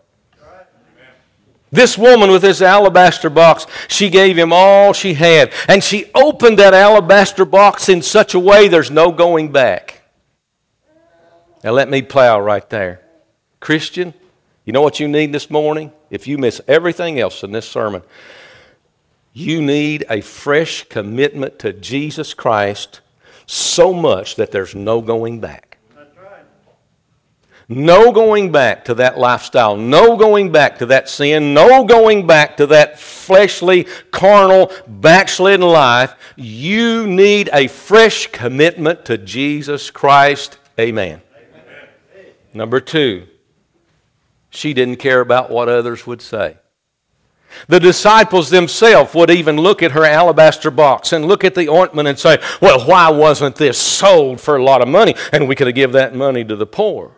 This 1.73 1.99
woman 1.99 2.31
with 2.31 2.43
this 2.43 2.63
alabaster 2.63 3.29
box, 3.29 3.67
she 3.89 4.09
gave 4.09 4.39
him 4.39 4.53
all 4.53 4.93
she 4.93 5.15
had. 5.15 5.53
And 5.69 5.83
she 5.83 6.09
opened 6.15 6.61
that 6.61 6.73
alabaster 6.73 7.45
box 7.45 7.89
in 7.89 8.01
such 8.01 8.33
a 8.33 8.39
way 8.39 8.69
there's 8.69 8.93
no 8.93 9.11
going 9.11 9.51
back. 9.51 10.03
Now 11.65 11.73
let 11.73 11.89
me 11.89 12.01
plow 12.01 12.39
right 12.39 12.69
there. 12.71 13.01
Christian, 13.59 14.15
you 14.65 14.73
know 14.73 14.83
what 14.83 15.01
you 15.01 15.09
need 15.09 15.33
this 15.33 15.51
morning? 15.51 15.91
If 16.11 16.29
you 16.29 16.39
miss 16.39 16.61
everything 16.69 17.19
else 17.19 17.43
in 17.43 17.51
this 17.51 17.69
sermon, 17.69 18.03
you 19.33 19.61
need 19.61 20.05
a 20.09 20.21
fresh 20.21 20.85
commitment 20.85 21.59
to 21.59 21.73
Jesus 21.73 22.35
Christ 22.35 23.01
so 23.47 23.93
much 23.93 24.37
that 24.37 24.51
there's 24.51 24.75
no 24.75 25.01
going 25.01 25.41
back. 25.41 25.75
No 27.69 28.13
going 28.13 28.53
back 28.53 28.85
to 28.87 28.95
that 28.95 29.19
lifestyle. 29.19 29.77
No 29.77 30.17
going 30.17 30.53
back 30.53 30.79
to 30.79 30.87
that 30.87 31.09
sin. 31.09 31.55
No 31.55 31.85
going 31.85 32.27
back 32.27 32.59
to 32.59 32.67
that 32.67 32.99
fleshly, 33.01 33.85
carnal, 34.11 34.71
backslidden 34.87 35.67
life. 35.67 36.15
You 36.37 37.07
need 37.07 37.49
a 37.53 37.69
fresh 37.69 38.27
commitment 38.27 39.07
to 39.07 39.17
Jesus 39.17 39.91
Christ. 39.91 40.59
Amen. 40.79 41.23
Amen. 41.35 42.27
Number 42.53 42.81
two, 42.81 43.29
she 44.51 44.75
didn't 44.75 44.97
care 44.97 45.21
about 45.21 45.51
what 45.51 45.69
others 45.69 46.07
would 46.07 46.21
say. 46.21 46.59
The 47.69 47.81
disciples 47.81 48.51
themselves 48.51 49.15
would 49.15 49.31
even 49.31 49.57
look 49.57 49.83
at 49.83 49.93
her 49.93 50.05
alabaster 50.05 50.71
box 50.71 51.13
and 51.13 51.27
look 51.27 51.45
at 51.45 51.55
the 51.55 51.69
ointment 51.69 52.09
and 52.09 52.19
say, 52.19 52.39
Well, 52.61 52.87
why 52.87 53.11
wasn't 53.11 53.57
this 53.57 53.79
sold 53.79 54.41
for 54.41 54.57
a 54.57 54.63
lot 54.63 54.83
of 54.83 54.89
money 54.89 55.15
and 55.33 55.49
we 55.49 55.55
could 55.55 55.67
have 55.67 55.77
given 55.77 55.95
that 55.95 56.15
money 56.15 56.45
to 56.45 56.57
the 56.57 56.67
poor? 56.67 57.13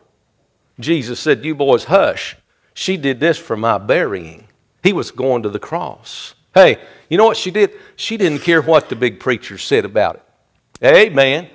Jesus 0.78 1.20
said, 1.20 1.44
You 1.44 1.54
boys, 1.54 1.84
hush. 1.84 2.36
She 2.74 2.96
did 2.96 3.20
this 3.20 3.38
for 3.38 3.56
my 3.56 3.78
burying. 3.78 4.48
He 4.82 4.92
was 4.92 5.10
going 5.10 5.42
to 5.42 5.48
the 5.48 5.58
cross. 5.58 6.34
Hey, 6.54 6.78
you 7.08 7.18
know 7.18 7.26
what 7.26 7.36
she 7.36 7.50
did? 7.50 7.72
She 7.96 8.16
didn't 8.16 8.40
care 8.40 8.62
what 8.62 8.88
the 8.88 8.96
big 8.96 9.20
preacher 9.20 9.58
said 9.58 9.84
about 9.84 10.16
it. 10.16 10.22
Amen. 10.84 11.48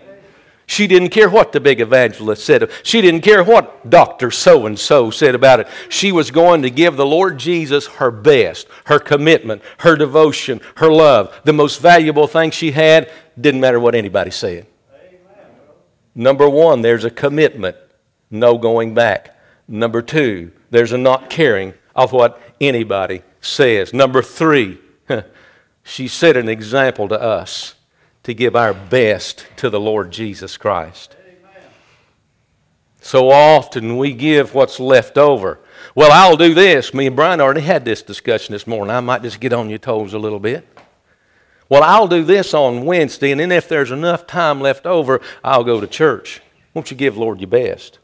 She 0.71 0.87
didn't 0.87 1.09
care 1.09 1.29
what 1.29 1.51
the 1.51 1.59
big 1.59 1.81
evangelist 1.81 2.45
said. 2.45 2.71
She 2.81 3.01
didn't 3.01 3.23
care 3.23 3.43
what 3.43 3.89
Dr. 3.89 4.31
So 4.31 4.65
and 4.65 4.79
so 4.79 5.11
said 5.11 5.35
about 5.35 5.59
it. 5.59 5.67
She 5.89 6.13
was 6.13 6.31
going 6.31 6.61
to 6.61 6.69
give 6.69 6.95
the 6.95 7.05
Lord 7.05 7.39
Jesus 7.39 7.87
her 7.87 8.09
best, 8.09 8.67
her 8.85 8.97
commitment, 8.97 9.63
her 9.79 9.97
devotion, 9.97 10.61
her 10.77 10.89
love. 10.89 11.37
The 11.43 11.51
most 11.51 11.81
valuable 11.81 12.25
thing 12.25 12.51
she 12.51 12.71
had 12.71 13.11
didn't 13.37 13.59
matter 13.59 13.81
what 13.81 13.95
anybody 13.95 14.31
said. 14.31 14.65
Number 16.15 16.49
one, 16.49 16.81
there's 16.83 17.03
a 17.03 17.11
commitment, 17.11 17.75
no 18.29 18.57
going 18.57 18.93
back. 18.93 19.37
Number 19.67 20.01
two, 20.01 20.53
there's 20.69 20.93
a 20.93 20.97
not 20.97 21.29
caring 21.29 21.73
of 21.93 22.13
what 22.13 22.41
anybody 22.61 23.23
says. 23.41 23.93
Number 23.93 24.21
three, 24.21 24.79
she 25.83 26.07
set 26.07 26.37
an 26.37 26.47
example 26.47 27.09
to 27.09 27.21
us 27.21 27.75
to 28.23 28.33
give 28.33 28.55
our 28.55 28.73
best 28.73 29.47
to 29.57 29.69
the 29.69 29.79
Lord 29.79 30.11
Jesus 30.11 30.57
Christ. 30.57 31.15
So 33.01 33.31
often 33.31 33.97
we 33.97 34.13
give 34.13 34.53
what's 34.53 34.79
left 34.79 35.17
over. 35.17 35.59
Well, 35.95 36.11
I'll 36.11 36.37
do 36.37 36.53
this. 36.53 36.93
Me 36.93 37.07
and 37.07 37.15
Brian 37.15 37.41
already 37.41 37.61
had 37.61 37.83
this 37.83 38.03
discussion 38.03 38.53
this 38.53 38.67
morning. 38.67 38.95
I 38.95 38.99
might 38.99 39.23
just 39.23 39.39
get 39.39 39.53
on 39.53 39.69
your 39.69 39.79
toes 39.79 40.13
a 40.13 40.19
little 40.19 40.39
bit. 40.39 40.67
Well, 41.67 41.83
I'll 41.83 42.07
do 42.07 42.23
this 42.23 42.53
on 42.53 42.85
Wednesday, 42.85 43.31
and 43.31 43.39
then 43.39 43.51
if 43.51 43.67
there's 43.67 43.91
enough 43.91 44.27
time 44.27 44.61
left 44.61 44.85
over, 44.85 45.19
I'll 45.43 45.63
go 45.63 45.79
to 45.79 45.87
church. 45.87 46.41
Won't 46.73 46.91
you 46.91 46.97
give 46.97 47.17
Lord 47.17 47.39
your 47.39 47.49
best? 47.49 47.97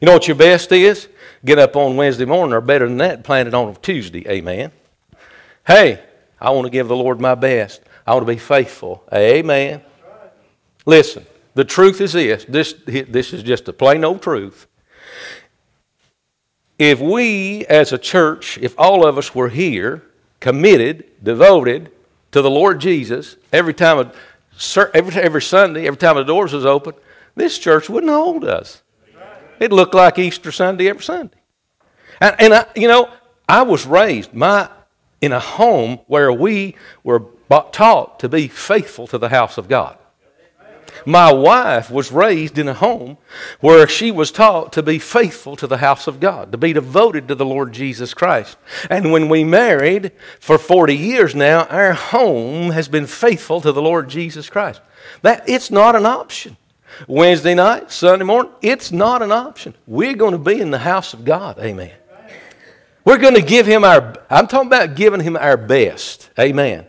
You 0.00 0.06
know 0.06 0.12
what 0.12 0.28
your 0.28 0.36
best 0.36 0.70
is? 0.70 1.08
Get 1.44 1.58
up 1.58 1.76
on 1.76 1.96
Wednesday 1.96 2.24
morning, 2.24 2.54
or 2.54 2.60
better 2.60 2.86
than 2.86 2.98
that, 2.98 3.24
plan 3.24 3.46
it 3.46 3.54
on 3.54 3.74
Tuesday. 3.76 4.28
Amen. 4.28 4.70
Hey, 5.66 6.02
I 6.40 6.50
want 6.50 6.66
to 6.66 6.70
give 6.70 6.88
the 6.88 6.96
Lord 6.96 7.20
my 7.20 7.34
best. 7.34 7.82
I 8.06 8.14
want 8.14 8.26
to 8.26 8.32
be 8.32 8.38
faithful. 8.38 9.02
Amen. 9.12 9.82
Listen, 10.86 11.24
the 11.54 11.64
truth 11.64 12.00
is 12.00 12.12
this. 12.12 12.44
This, 12.44 12.74
this 12.86 13.32
is 13.32 13.42
just 13.42 13.68
a 13.68 13.72
plain 13.72 14.04
old 14.04 14.22
truth. 14.22 14.66
If 16.78 17.00
we 17.00 17.64
as 17.66 17.92
a 17.92 17.98
church, 17.98 18.58
if 18.58 18.74
all 18.78 19.06
of 19.06 19.16
us 19.16 19.34
were 19.34 19.48
here, 19.48 20.02
committed, 20.40 21.04
devoted 21.22 21.90
to 22.32 22.42
the 22.42 22.50
Lord 22.50 22.80
Jesus, 22.80 23.36
every 23.52 23.72
time, 23.72 24.10
every, 24.92 25.22
every 25.22 25.42
Sunday, 25.42 25.86
every 25.86 25.96
time 25.96 26.16
the 26.16 26.24
doors 26.24 26.52
was 26.52 26.66
open, 26.66 26.94
this 27.36 27.58
church 27.58 27.88
wouldn't 27.88 28.12
hold 28.12 28.44
us. 28.44 28.82
It 29.60 29.72
looked 29.72 29.94
like 29.94 30.18
Easter 30.18 30.52
Sunday 30.52 30.88
every 30.88 31.02
Sunday. 31.02 31.38
And, 32.20 32.36
and 32.38 32.54
I, 32.54 32.66
you 32.74 32.88
know, 32.88 33.08
I 33.48 33.62
was 33.62 33.86
raised 33.86 34.34
my, 34.34 34.68
in 35.20 35.32
a 35.32 35.40
home 35.40 36.00
where 36.06 36.32
we 36.32 36.74
were 37.04 37.22
but 37.48 37.72
taught 37.72 38.18
to 38.20 38.28
be 38.28 38.48
faithful 38.48 39.06
to 39.08 39.18
the 39.18 39.28
house 39.28 39.58
of 39.58 39.68
God. 39.68 39.98
My 41.06 41.32
wife 41.32 41.90
was 41.90 42.12
raised 42.12 42.56
in 42.56 42.68
a 42.68 42.74
home 42.74 43.18
where 43.60 43.86
she 43.86 44.10
was 44.10 44.30
taught 44.30 44.72
to 44.72 44.82
be 44.82 44.98
faithful 44.98 45.56
to 45.56 45.66
the 45.66 45.78
house 45.78 46.06
of 46.06 46.20
God, 46.20 46.52
to 46.52 46.58
be 46.58 46.72
devoted 46.72 47.28
to 47.28 47.34
the 47.34 47.44
Lord 47.44 47.72
Jesus 47.72 48.14
Christ. 48.14 48.56
And 48.88 49.12
when 49.12 49.28
we 49.28 49.44
married 49.44 50.12
for 50.40 50.56
40 50.56 50.96
years 50.96 51.34
now, 51.34 51.64
our 51.64 51.92
home 51.92 52.70
has 52.70 52.88
been 52.88 53.06
faithful 53.06 53.60
to 53.60 53.72
the 53.72 53.82
Lord 53.82 54.08
Jesus 54.08 54.48
Christ. 54.48 54.80
That 55.22 55.46
it's 55.48 55.70
not 55.70 55.94
an 55.94 56.06
option. 56.06 56.56
Wednesday 57.08 57.54
night, 57.54 57.90
Sunday 57.90 58.24
morning, 58.24 58.52
it's 58.62 58.92
not 58.92 59.20
an 59.20 59.32
option. 59.32 59.74
We're 59.86 60.14
going 60.14 60.32
to 60.32 60.38
be 60.38 60.60
in 60.60 60.70
the 60.70 60.78
house 60.78 61.12
of 61.12 61.24
God. 61.24 61.58
Amen. 61.58 61.92
We're 63.04 63.18
going 63.18 63.34
to 63.34 63.42
give 63.42 63.66
him 63.66 63.84
our 63.84 64.14
I'm 64.30 64.46
talking 64.46 64.68
about 64.68 64.94
giving 64.94 65.20
him 65.20 65.36
our 65.36 65.58
best. 65.58 66.30
Amen. 66.38 66.86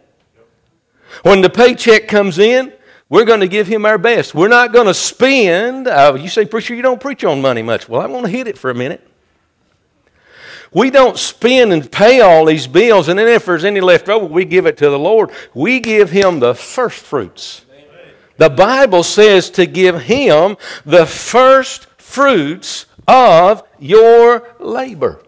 When 1.23 1.41
the 1.41 1.49
paycheck 1.49 2.08
comes 2.08 2.39
in, 2.39 2.73
we're 3.10 3.25
going 3.25 3.41
to 3.41 3.47
give 3.47 3.67
him 3.67 3.86
our 3.86 3.97
best. 3.97 4.34
We're 4.34 4.47
not 4.47 4.73
going 4.73 4.88
to 4.88 4.93
spend. 4.93 5.88
Uh, 5.88 6.17
you 6.19 6.28
say, 6.28 6.45
Preacher, 6.45 6.73
you 6.73 6.82
don't 6.82 6.99
preach 6.99 7.23
on 7.23 7.41
money 7.41 7.62
much. 7.62 7.88
Well, 7.88 8.01
I'm 8.01 8.12
going 8.12 8.23
to 8.23 8.30
hit 8.30 8.47
it 8.47 8.58
for 8.58 8.69
a 8.69 8.75
minute. 8.75 9.08
We 10.73 10.89
don't 10.89 11.17
spend 11.17 11.71
and 11.71 11.89
pay 11.89 12.19
all 12.19 12.45
these 12.45 12.67
bills, 12.67 13.08
and 13.08 13.17
then 13.17 13.30
if 13.30 13.45
there's 13.45 13.63
any 13.63 13.80
left 13.80 14.10
over, 14.10 14.25
we 14.25 14.43
give 14.43 14.65
it 14.65 14.78
to 14.78 14.89
the 14.89 14.99
Lord. 14.99 15.32
We 15.54 15.80
give 15.80 16.10
him 16.10 16.39
the 16.39 16.54
first 16.54 16.97
fruits. 16.97 17.62
The 18.38 18.49
Bible 18.49 19.04
says 19.04 19.49
to 19.51 19.65
give 19.65 20.01
him 20.01 20.58
the 20.86 21.06
first 21.06 21.86
fruits 21.97 22.88
of 23.08 23.63
your 23.80 24.49
labor. 24.60 25.21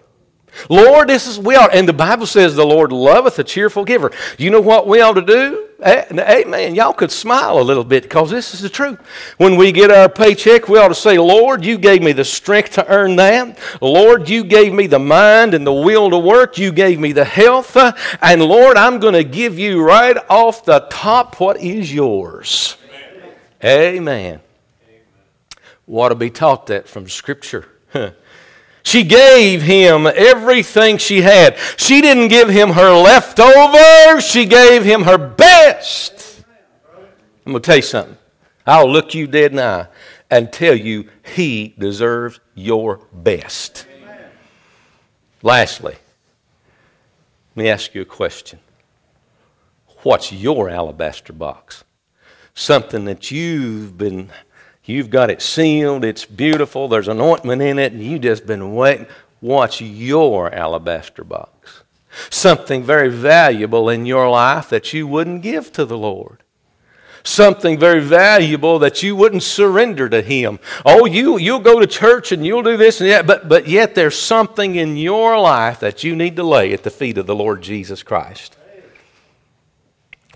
Lord, 0.69 1.09
this 1.09 1.27
is 1.27 1.39
we 1.39 1.55
are. 1.55 1.69
and 1.71 1.87
the 1.87 1.93
Bible 1.93 2.25
says 2.25 2.55
the 2.55 2.65
Lord 2.65 2.91
loveth 2.91 3.39
a 3.39 3.43
cheerful 3.43 3.85
giver. 3.85 4.11
You 4.37 4.49
know 4.49 4.61
what 4.61 4.87
we 4.87 5.01
ought 5.01 5.13
to 5.13 5.21
do? 5.21 5.67
Amen. 5.85 6.73
Y'all 6.73 6.93
could 6.93 7.11
smile 7.11 7.59
a 7.59 7.61
little 7.61 7.83
bit 7.83 8.03
because 8.03 8.31
this 8.31 8.53
is 8.53 8.61
the 8.61 8.69
truth. 8.69 8.99
When 9.37 9.57
we 9.57 9.71
get 9.71 9.91
our 9.91 10.09
paycheck, 10.09 10.67
we 10.67 10.79
ought 10.79 10.87
to 10.87 10.95
say, 10.95 11.19
Lord, 11.19 11.63
you 11.63 11.77
gave 11.77 12.01
me 12.01 12.13
the 12.13 12.25
strength 12.25 12.71
to 12.71 12.87
earn 12.87 13.15
that. 13.17 13.59
Lord, 13.79 14.27
you 14.27 14.43
gave 14.43 14.73
me 14.73 14.87
the 14.87 14.99
mind 14.99 15.53
and 15.53 15.67
the 15.67 15.73
will 15.73 16.09
to 16.09 16.17
work. 16.17 16.57
You 16.57 16.71
gave 16.71 16.99
me 16.99 17.11
the 17.11 17.25
health. 17.25 17.77
And 18.21 18.41
Lord, 18.41 18.75
I'm 18.75 18.99
going 18.99 19.13
to 19.13 19.23
give 19.23 19.59
you 19.59 19.83
right 19.83 20.17
off 20.29 20.65
the 20.65 20.87
top 20.89 21.39
what 21.39 21.57
is 21.57 21.93
yours. 21.93 22.77
Amen. 23.63 23.97
Amen. 23.99 24.41
We 25.85 25.99
ought 25.99 26.09
to 26.09 26.15
be 26.15 26.31
taught 26.31 26.67
that 26.67 26.87
from 26.87 27.07
Scripture. 27.07 27.67
She 28.87 29.03
gave 29.03 29.63
him 29.63 30.07
everything 30.07 30.97
she 30.97 31.21
had. 31.21 31.57
She 31.75 31.99
didn't 31.99 32.29
give 32.29 32.47
him 32.47 32.69
her 32.69 32.93
leftovers, 32.93 34.25
she 34.25 34.45
gave 34.45 34.85
him 34.85 35.01
her 35.01 35.17
best. 35.17 36.45
I'm 37.45 37.51
going 37.51 37.61
to 37.61 37.65
tell 37.65 37.75
you 37.75 37.81
something. 37.81 38.17
I'll 38.65 38.89
look 38.89 39.13
you 39.13 39.27
dead 39.27 39.51
in 39.51 39.57
the 39.57 39.63
eye 39.65 39.87
and 40.31 40.53
tell 40.53 40.73
you 40.73 41.09
he 41.35 41.75
deserves 41.77 42.39
your 42.55 43.01
best. 43.11 43.85
Lastly, 45.41 45.97
let 47.57 47.63
me 47.63 47.69
ask 47.69 47.93
you 47.93 48.03
a 48.03 48.05
question. 48.05 48.59
What's 50.03 50.31
your 50.31 50.69
alabaster 50.69 51.33
box? 51.33 51.83
Something 52.53 53.03
that 53.03 53.31
you've 53.31 53.97
been 53.97 54.31
You've 54.87 55.09
got 55.09 55.29
it 55.29 55.41
sealed, 55.41 56.05
it's 56.05 56.23
beautiful, 56.23 56.87
there's 56.87 57.09
an 57.09 57.19
ointment 57.19 57.61
in 57.61 57.77
it, 57.77 57.91
and 57.91 58.01
you've 58.01 58.21
just 58.21 58.47
been 58.47 58.73
waiting. 58.73 59.05
What's 59.41 59.81
your 59.81 60.53
alabaster 60.55 61.25
box? 61.25 61.83
Something 62.29 62.83
very 62.83 63.09
valuable 63.09 63.89
in 63.89 64.05
your 64.05 64.29
life 64.29 64.69
that 64.69 64.93
you 64.93 65.05
wouldn't 65.05 65.41
give 65.41 65.73
to 65.73 65.83
the 65.83 65.97
Lord. 65.97 66.41
Something 67.21 67.77
very 67.77 67.99
valuable 67.99 68.79
that 68.79 69.03
you 69.03 69.13
wouldn't 69.13 69.43
surrender 69.43 70.07
to 70.07 70.21
Him. 70.21 70.57
Oh, 70.85 71.05
you, 71.05 71.37
you'll 71.37 71.59
go 71.59 71.81
to 71.81 71.85
church 71.85 72.31
and 72.31 72.45
you'll 72.45 72.63
do 72.63 72.77
this 72.77 73.01
and 73.01 73.09
that, 73.09 73.27
but, 73.27 73.49
but 73.49 73.67
yet 73.67 73.93
there's 73.93 74.17
something 74.17 74.75
in 74.75 74.95
your 74.95 75.37
life 75.37 75.81
that 75.81 76.05
you 76.05 76.15
need 76.15 76.37
to 76.37 76.43
lay 76.43 76.71
at 76.71 76.83
the 76.83 76.89
feet 76.89 77.17
of 77.17 77.27
the 77.27 77.35
Lord 77.35 77.61
Jesus 77.61 78.03
Christ. 78.03 78.55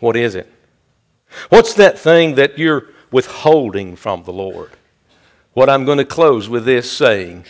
What 0.02 0.18
is 0.18 0.36
it? 0.36 0.52
What's 1.48 1.74
that 1.76 1.98
thing 1.98 2.36
that 2.36 2.58
you're 2.58 2.90
withholding 3.12 3.96
from 3.96 4.24
the 4.24 4.34
Lord. 4.34 4.72
What 5.54 5.70
I'm 5.70 5.86
going 5.86 5.98
to 5.98 6.06
close 6.06 6.48
with 6.48 6.66
this 6.66 6.92
saying 6.92 7.46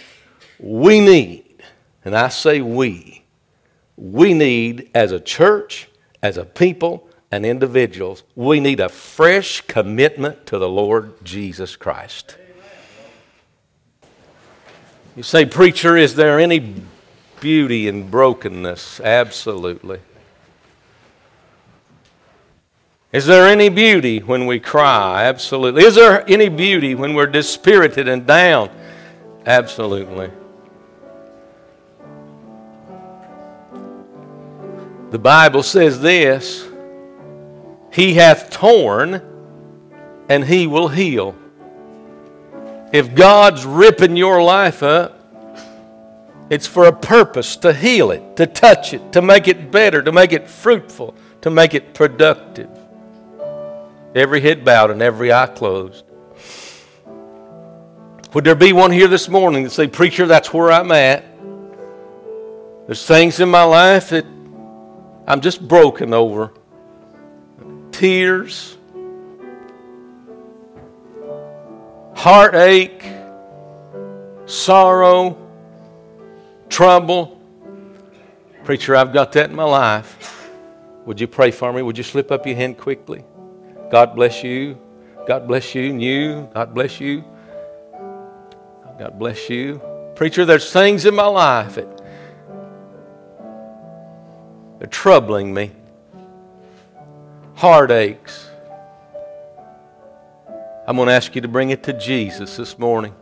we 0.60 1.00
need, 1.00 1.64
and 2.04 2.16
I 2.16 2.30
say 2.30 2.62
we, 2.62 3.24
we 3.96 4.34
need 4.34 4.90
as 4.94 5.12
a 5.12 5.20
church, 5.20 5.90
as 6.22 6.38
a 6.38 6.46
people, 6.46 7.08
and 7.32 7.46
individuals, 7.46 8.24
we 8.36 8.60
need 8.60 8.80
a 8.80 8.90
fresh 8.90 9.62
commitment 9.62 10.46
to 10.48 10.58
the 10.58 10.68
Lord 10.68 11.24
Jesus 11.24 11.76
Christ. 11.76 12.38
You 15.16 15.24
say, 15.24 15.46
Preacher, 15.46 15.98
is 15.98 16.16
there 16.16 16.40
any 16.40 16.76
beauty 17.40 17.88
in 17.88 18.10
brokenness? 18.10 19.00
Absolutely. 19.00 20.00
Is 23.12 23.26
there 23.26 23.48
any 23.48 23.70
beauty 23.70 24.20
when 24.20 24.46
we 24.46 24.60
cry? 24.60 25.26
Absolutely. 25.26 25.84
Is 25.84 25.96
there 25.96 26.24
any 26.30 26.50
beauty 26.50 26.96
when 26.96 27.14
we're 27.14 27.28
dispirited 27.28 28.08
and 28.08 28.26
down? 28.26 28.70
Absolutely. 29.46 30.32
The 35.10 35.20
Bible 35.20 35.64
says 35.64 36.00
this 36.00 36.68
He 37.92 38.14
hath 38.14 38.50
torn 38.50 39.22
and 40.30 40.46
He 40.46 40.68
will 40.68 40.88
heal. 40.88 41.36
If 42.94 43.14
God's 43.16 43.66
ripping 43.66 44.16
your 44.16 44.42
life 44.42 44.84
up, 44.84 45.18
It's 46.52 46.68
for 46.68 46.86
a 46.86 46.92
purpose 46.92 47.56
to 47.58 47.72
heal 47.72 48.12
it, 48.12 48.36
to 48.36 48.46
touch 48.46 48.94
it, 48.94 49.14
to 49.14 49.22
make 49.22 49.48
it 49.48 49.72
better, 49.72 50.02
to 50.02 50.12
make 50.12 50.34
it 50.34 50.50
fruitful, 50.50 51.16
to 51.40 51.50
make 51.50 51.74
it 51.74 51.94
productive. 51.94 52.70
Every 54.14 54.42
head 54.42 54.66
bowed 54.66 54.92
and 54.92 55.02
every 55.02 55.32
eye 55.32 55.48
closed. 55.48 56.04
Would 58.34 58.44
there 58.44 58.56
be 58.56 58.74
one 58.74 58.92
here 58.92 59.08
this 59.08 59.28
morning 59.28 59.64
that 59.64 59.72
say, 59.72 59.88
Preacher, 59.88 60.26
that's 60.26 60.54
where 60.54 60.72
I'm 60.72 60.92
at? 60.92 61.26
There's 62.88 63.06
things 63.06 63.40
in 63.40 63.50
my 63.50 63.64
life 63.64 64.10
that 64.10 64.26
I'm 65.28 65.42
just 65.42 65.66
broken 65.66 66.14
over. 66.14 66.52
Tears, 67.92 68.78
heartache, 72.16 73.04
sorrow, 74.46 75.38
trouble. 76.70 77.42
Preacher, 78.64 78.96
I've 78.96 79.14
got 79.14 79.32
that 79.34 79.50
in 79.50 79.56
my 79.56 79.64
life. 79.64 80.50
Would 81.06 81.20
you 81.20 81.28
pray 81.28 81.52
for 81.52 81.72
me? 81.72 81.82
Would 81.82 81.98
you 81.98 82.04
slip 82.04 82.32
up 82.32 82.46
your 82.46 82.56
hand 82.56 82.78
quickly? 82.78 83.24
God 83.92 84.16
bless 84.16 84.42
you. 84.42 84.78
God 85.28 85.48
bless 85.48 85.76
you 85.76 85.82
you. 85.98 86.50
God 86.54 86.74
bless 86.74 87.02
you. 87.02 87.26
God 88.98 89.20
bless 89.20 89.50
you. 89.50 89.82
Preacher, 90.16 90.46
there's 90.46 90.72
things 90.72 91.06
in 91.06 91.14
my 91.14 91.26
life 91.26 91.76
that 91.76 92.02
are 94.82 94.88
troubling 94.88 95.54
me. 95.54 95.72
Heartaches. 97.56 98.48
I'm 100.88 100.96
going 100.96 101.10
to 101.10 101.14
ask 101.14 101.36
you 101.36 101.42
to 101.42 101.48
bring 101.50 101.72
it 101.72 101.84
to 101.84 101.94
Jesus 101.94 102.56
this 102.56 102.80
morning. 102.80 103.14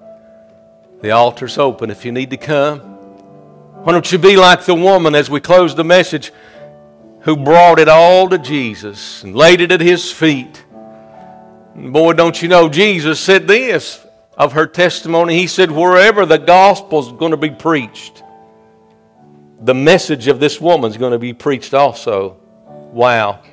The 1.01 1.11
altar's 1.11 1.57
open 1.57 1.89
if 1.89 2.05
you 2.05 2.11
need 2.11 2.29
to 2.29 2.37
come. 2.37 2.79
Why 2.79 3.91
don't 3.91 4.11
you 4.11 4.19
be 4.19 4.35
like 4.35 4.65
the 4.65 4.75
woman 4.75 5.15
as 5.15 5.29
we 5.29 5.39
close 5.39 5.73
the 5.73 5.83
message 5.83 6.31
who 7.29 7.37
brought 7.37 7.77
it 7.77 7.87
all 7.87 8.27
to 8.27 8.39
Jesus 8.39 9.23
and 9.23 9.35
laid 9.35 9.61
it 9.61 9.71
at 9.71 9.81
his 9.81 10.11
feet? 10.11 10.65
And 11.75 11.93
boy, 11.93 12.13
don't 12.13 12.41
you 12.41 12.47
know, 12.47 12.67
Jesus 12.67 13.19
said 13.19 13.47
this 13.47 14.03
of 14.35 14.53
her 14.53 14.65
testimony. 14.65 15.37
He 15.37 15.45
said, 15.45 15.69
Wherever 15.69 16.25
the 16.25 16.39
gospel's 16.39 17.11
going 17.11 17.29
to 17.29 17.37
be 17.37 17.51
preached, 17.51 18.23
the 19.61 19.75
message 19.75 20.27
of 20.27 20.39
this 20.39 20.59
woman's 20.59 20.97
going 20.97 21.11
to 21.11 21.19
be 21.19 21.33
preached 21.33 21.75
also. 21.75 22.37
Wow. 22.65 23.43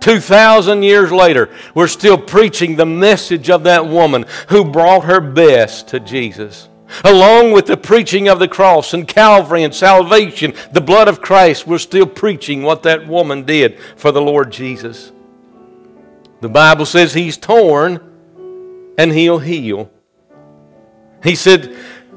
2,000 0.00 0.82
years 0.82 1.10
later, 1.10 1.48
we're 1.74 1.86
still 1.86 2.18
preaching 2.18 2.76
the 2.76 2.84
message 2.84 3.48
of 3.48 3.62
that 3.62 3.86
woman 3.86 4.26
who 4.50 4.62
brought 4.62 5.04
her 5.04 5.22
best 5.22 5.88
to 5.88 6.00
Jesus. 6.00 6.68
Along 7.02 7.52
with 7.52 7.66
the 7.66 7.76
preaching 7.76 8.28
of 8.28 8.38
the 8.38 8.48
cross 8.48 8.92
and 8.94 9.08
Calvary 9.08 9.62
and 9.62 9.74
salvation, 9.74 10.54
the 10.72 10.80
blood 10.80 11.08
of 11.08 11.22
Christ, 11.22 11.66
we're 11.66 11.78
still 11.78 12.06
preaching 12.06 12.62
what 12.62 12.82
that 12.82 13.06
woman 13.06 13.44
did 13.44 13.78
for 13.96 14.12
the 14.12 14.22
Lord 14.22 14.52
Jesus. 14.52 15.10
The 16.40 16.48
Bible 16.48 16.86
says 16.86 17.14
he's 17.14 17.36
torn 17.36 18.00
and 18.98 19.12
he'll 19.12 19.38
heal. 19.38 19.90
He 21.22 21.34
said, 21.34 21.74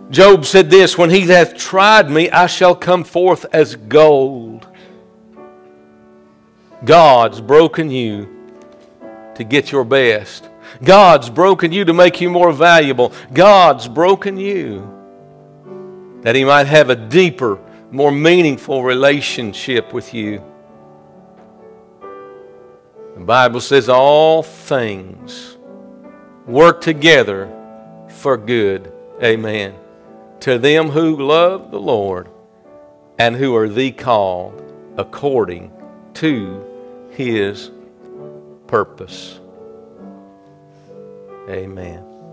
Job 0.09 0.45
said 0.45 0.69
this 0.69 0.97
When 0.97 1.09
he 1.09 1.21
hath 1.21 1.55
tried 1.55 2.09
me, 2.09 2.29
I 2.29 2.47
shall 2.47 2.75
come 2.75 3.03
forth 3.03 3.45
as 3.53 3.75
gold. 3.75 4.67
God's 6.83 7.41
broken 7.41 7.89
you 7.89 8.29
to 9.35 9.43
get 9.43 9.71
your 9.71 9.83
best. 9.83 10.49
God's 10.83 11.29
broken 11.29 11.71
you 11.71 11.85
to 11.85 11.93
make 11.93 12.21
you 12.21 12.29
more 12.29 12.51
valuable. 12.51 13.11
God's 13.33 13.87
broken 13.87 14.37
you 14.37 14.93
that 16.21 16.35
He 16.35 16.43
might 16.43 16.67
have 16.67 16.89
a 16.89 16.95
deeper, 16.95 17.59
more 17.91 18.11
meaningful 18.11 18.83
relationship 18.83 19.93
with 19.93 20.13
you. 20.13 20.43
The 23.15 23.23
Bible 23.23 23.61
says 23.61 23.89
all 23.89 24.43
things 24.43 25.57
work 26.45 26.81
together 26.81 27.51
for 28.09 28.37
good. 28.37 28.91
Amen. 29.23 29.73
To 30.41 30.57
them 30.57 30.89
who 30.89 31.15
love 31.15 31.71
the 31.71 31.79
Lord 31.79 32.29
and 33.17 33.35
who 33.35 33.55
are 33.55 33.67
the 33.67 33.91
called 33.91 34.63
according 34.97 35.71
to 36.15 36.63
his 37.11 37.71
purpose. 38.67 39.39
Amen. 41.49 42.06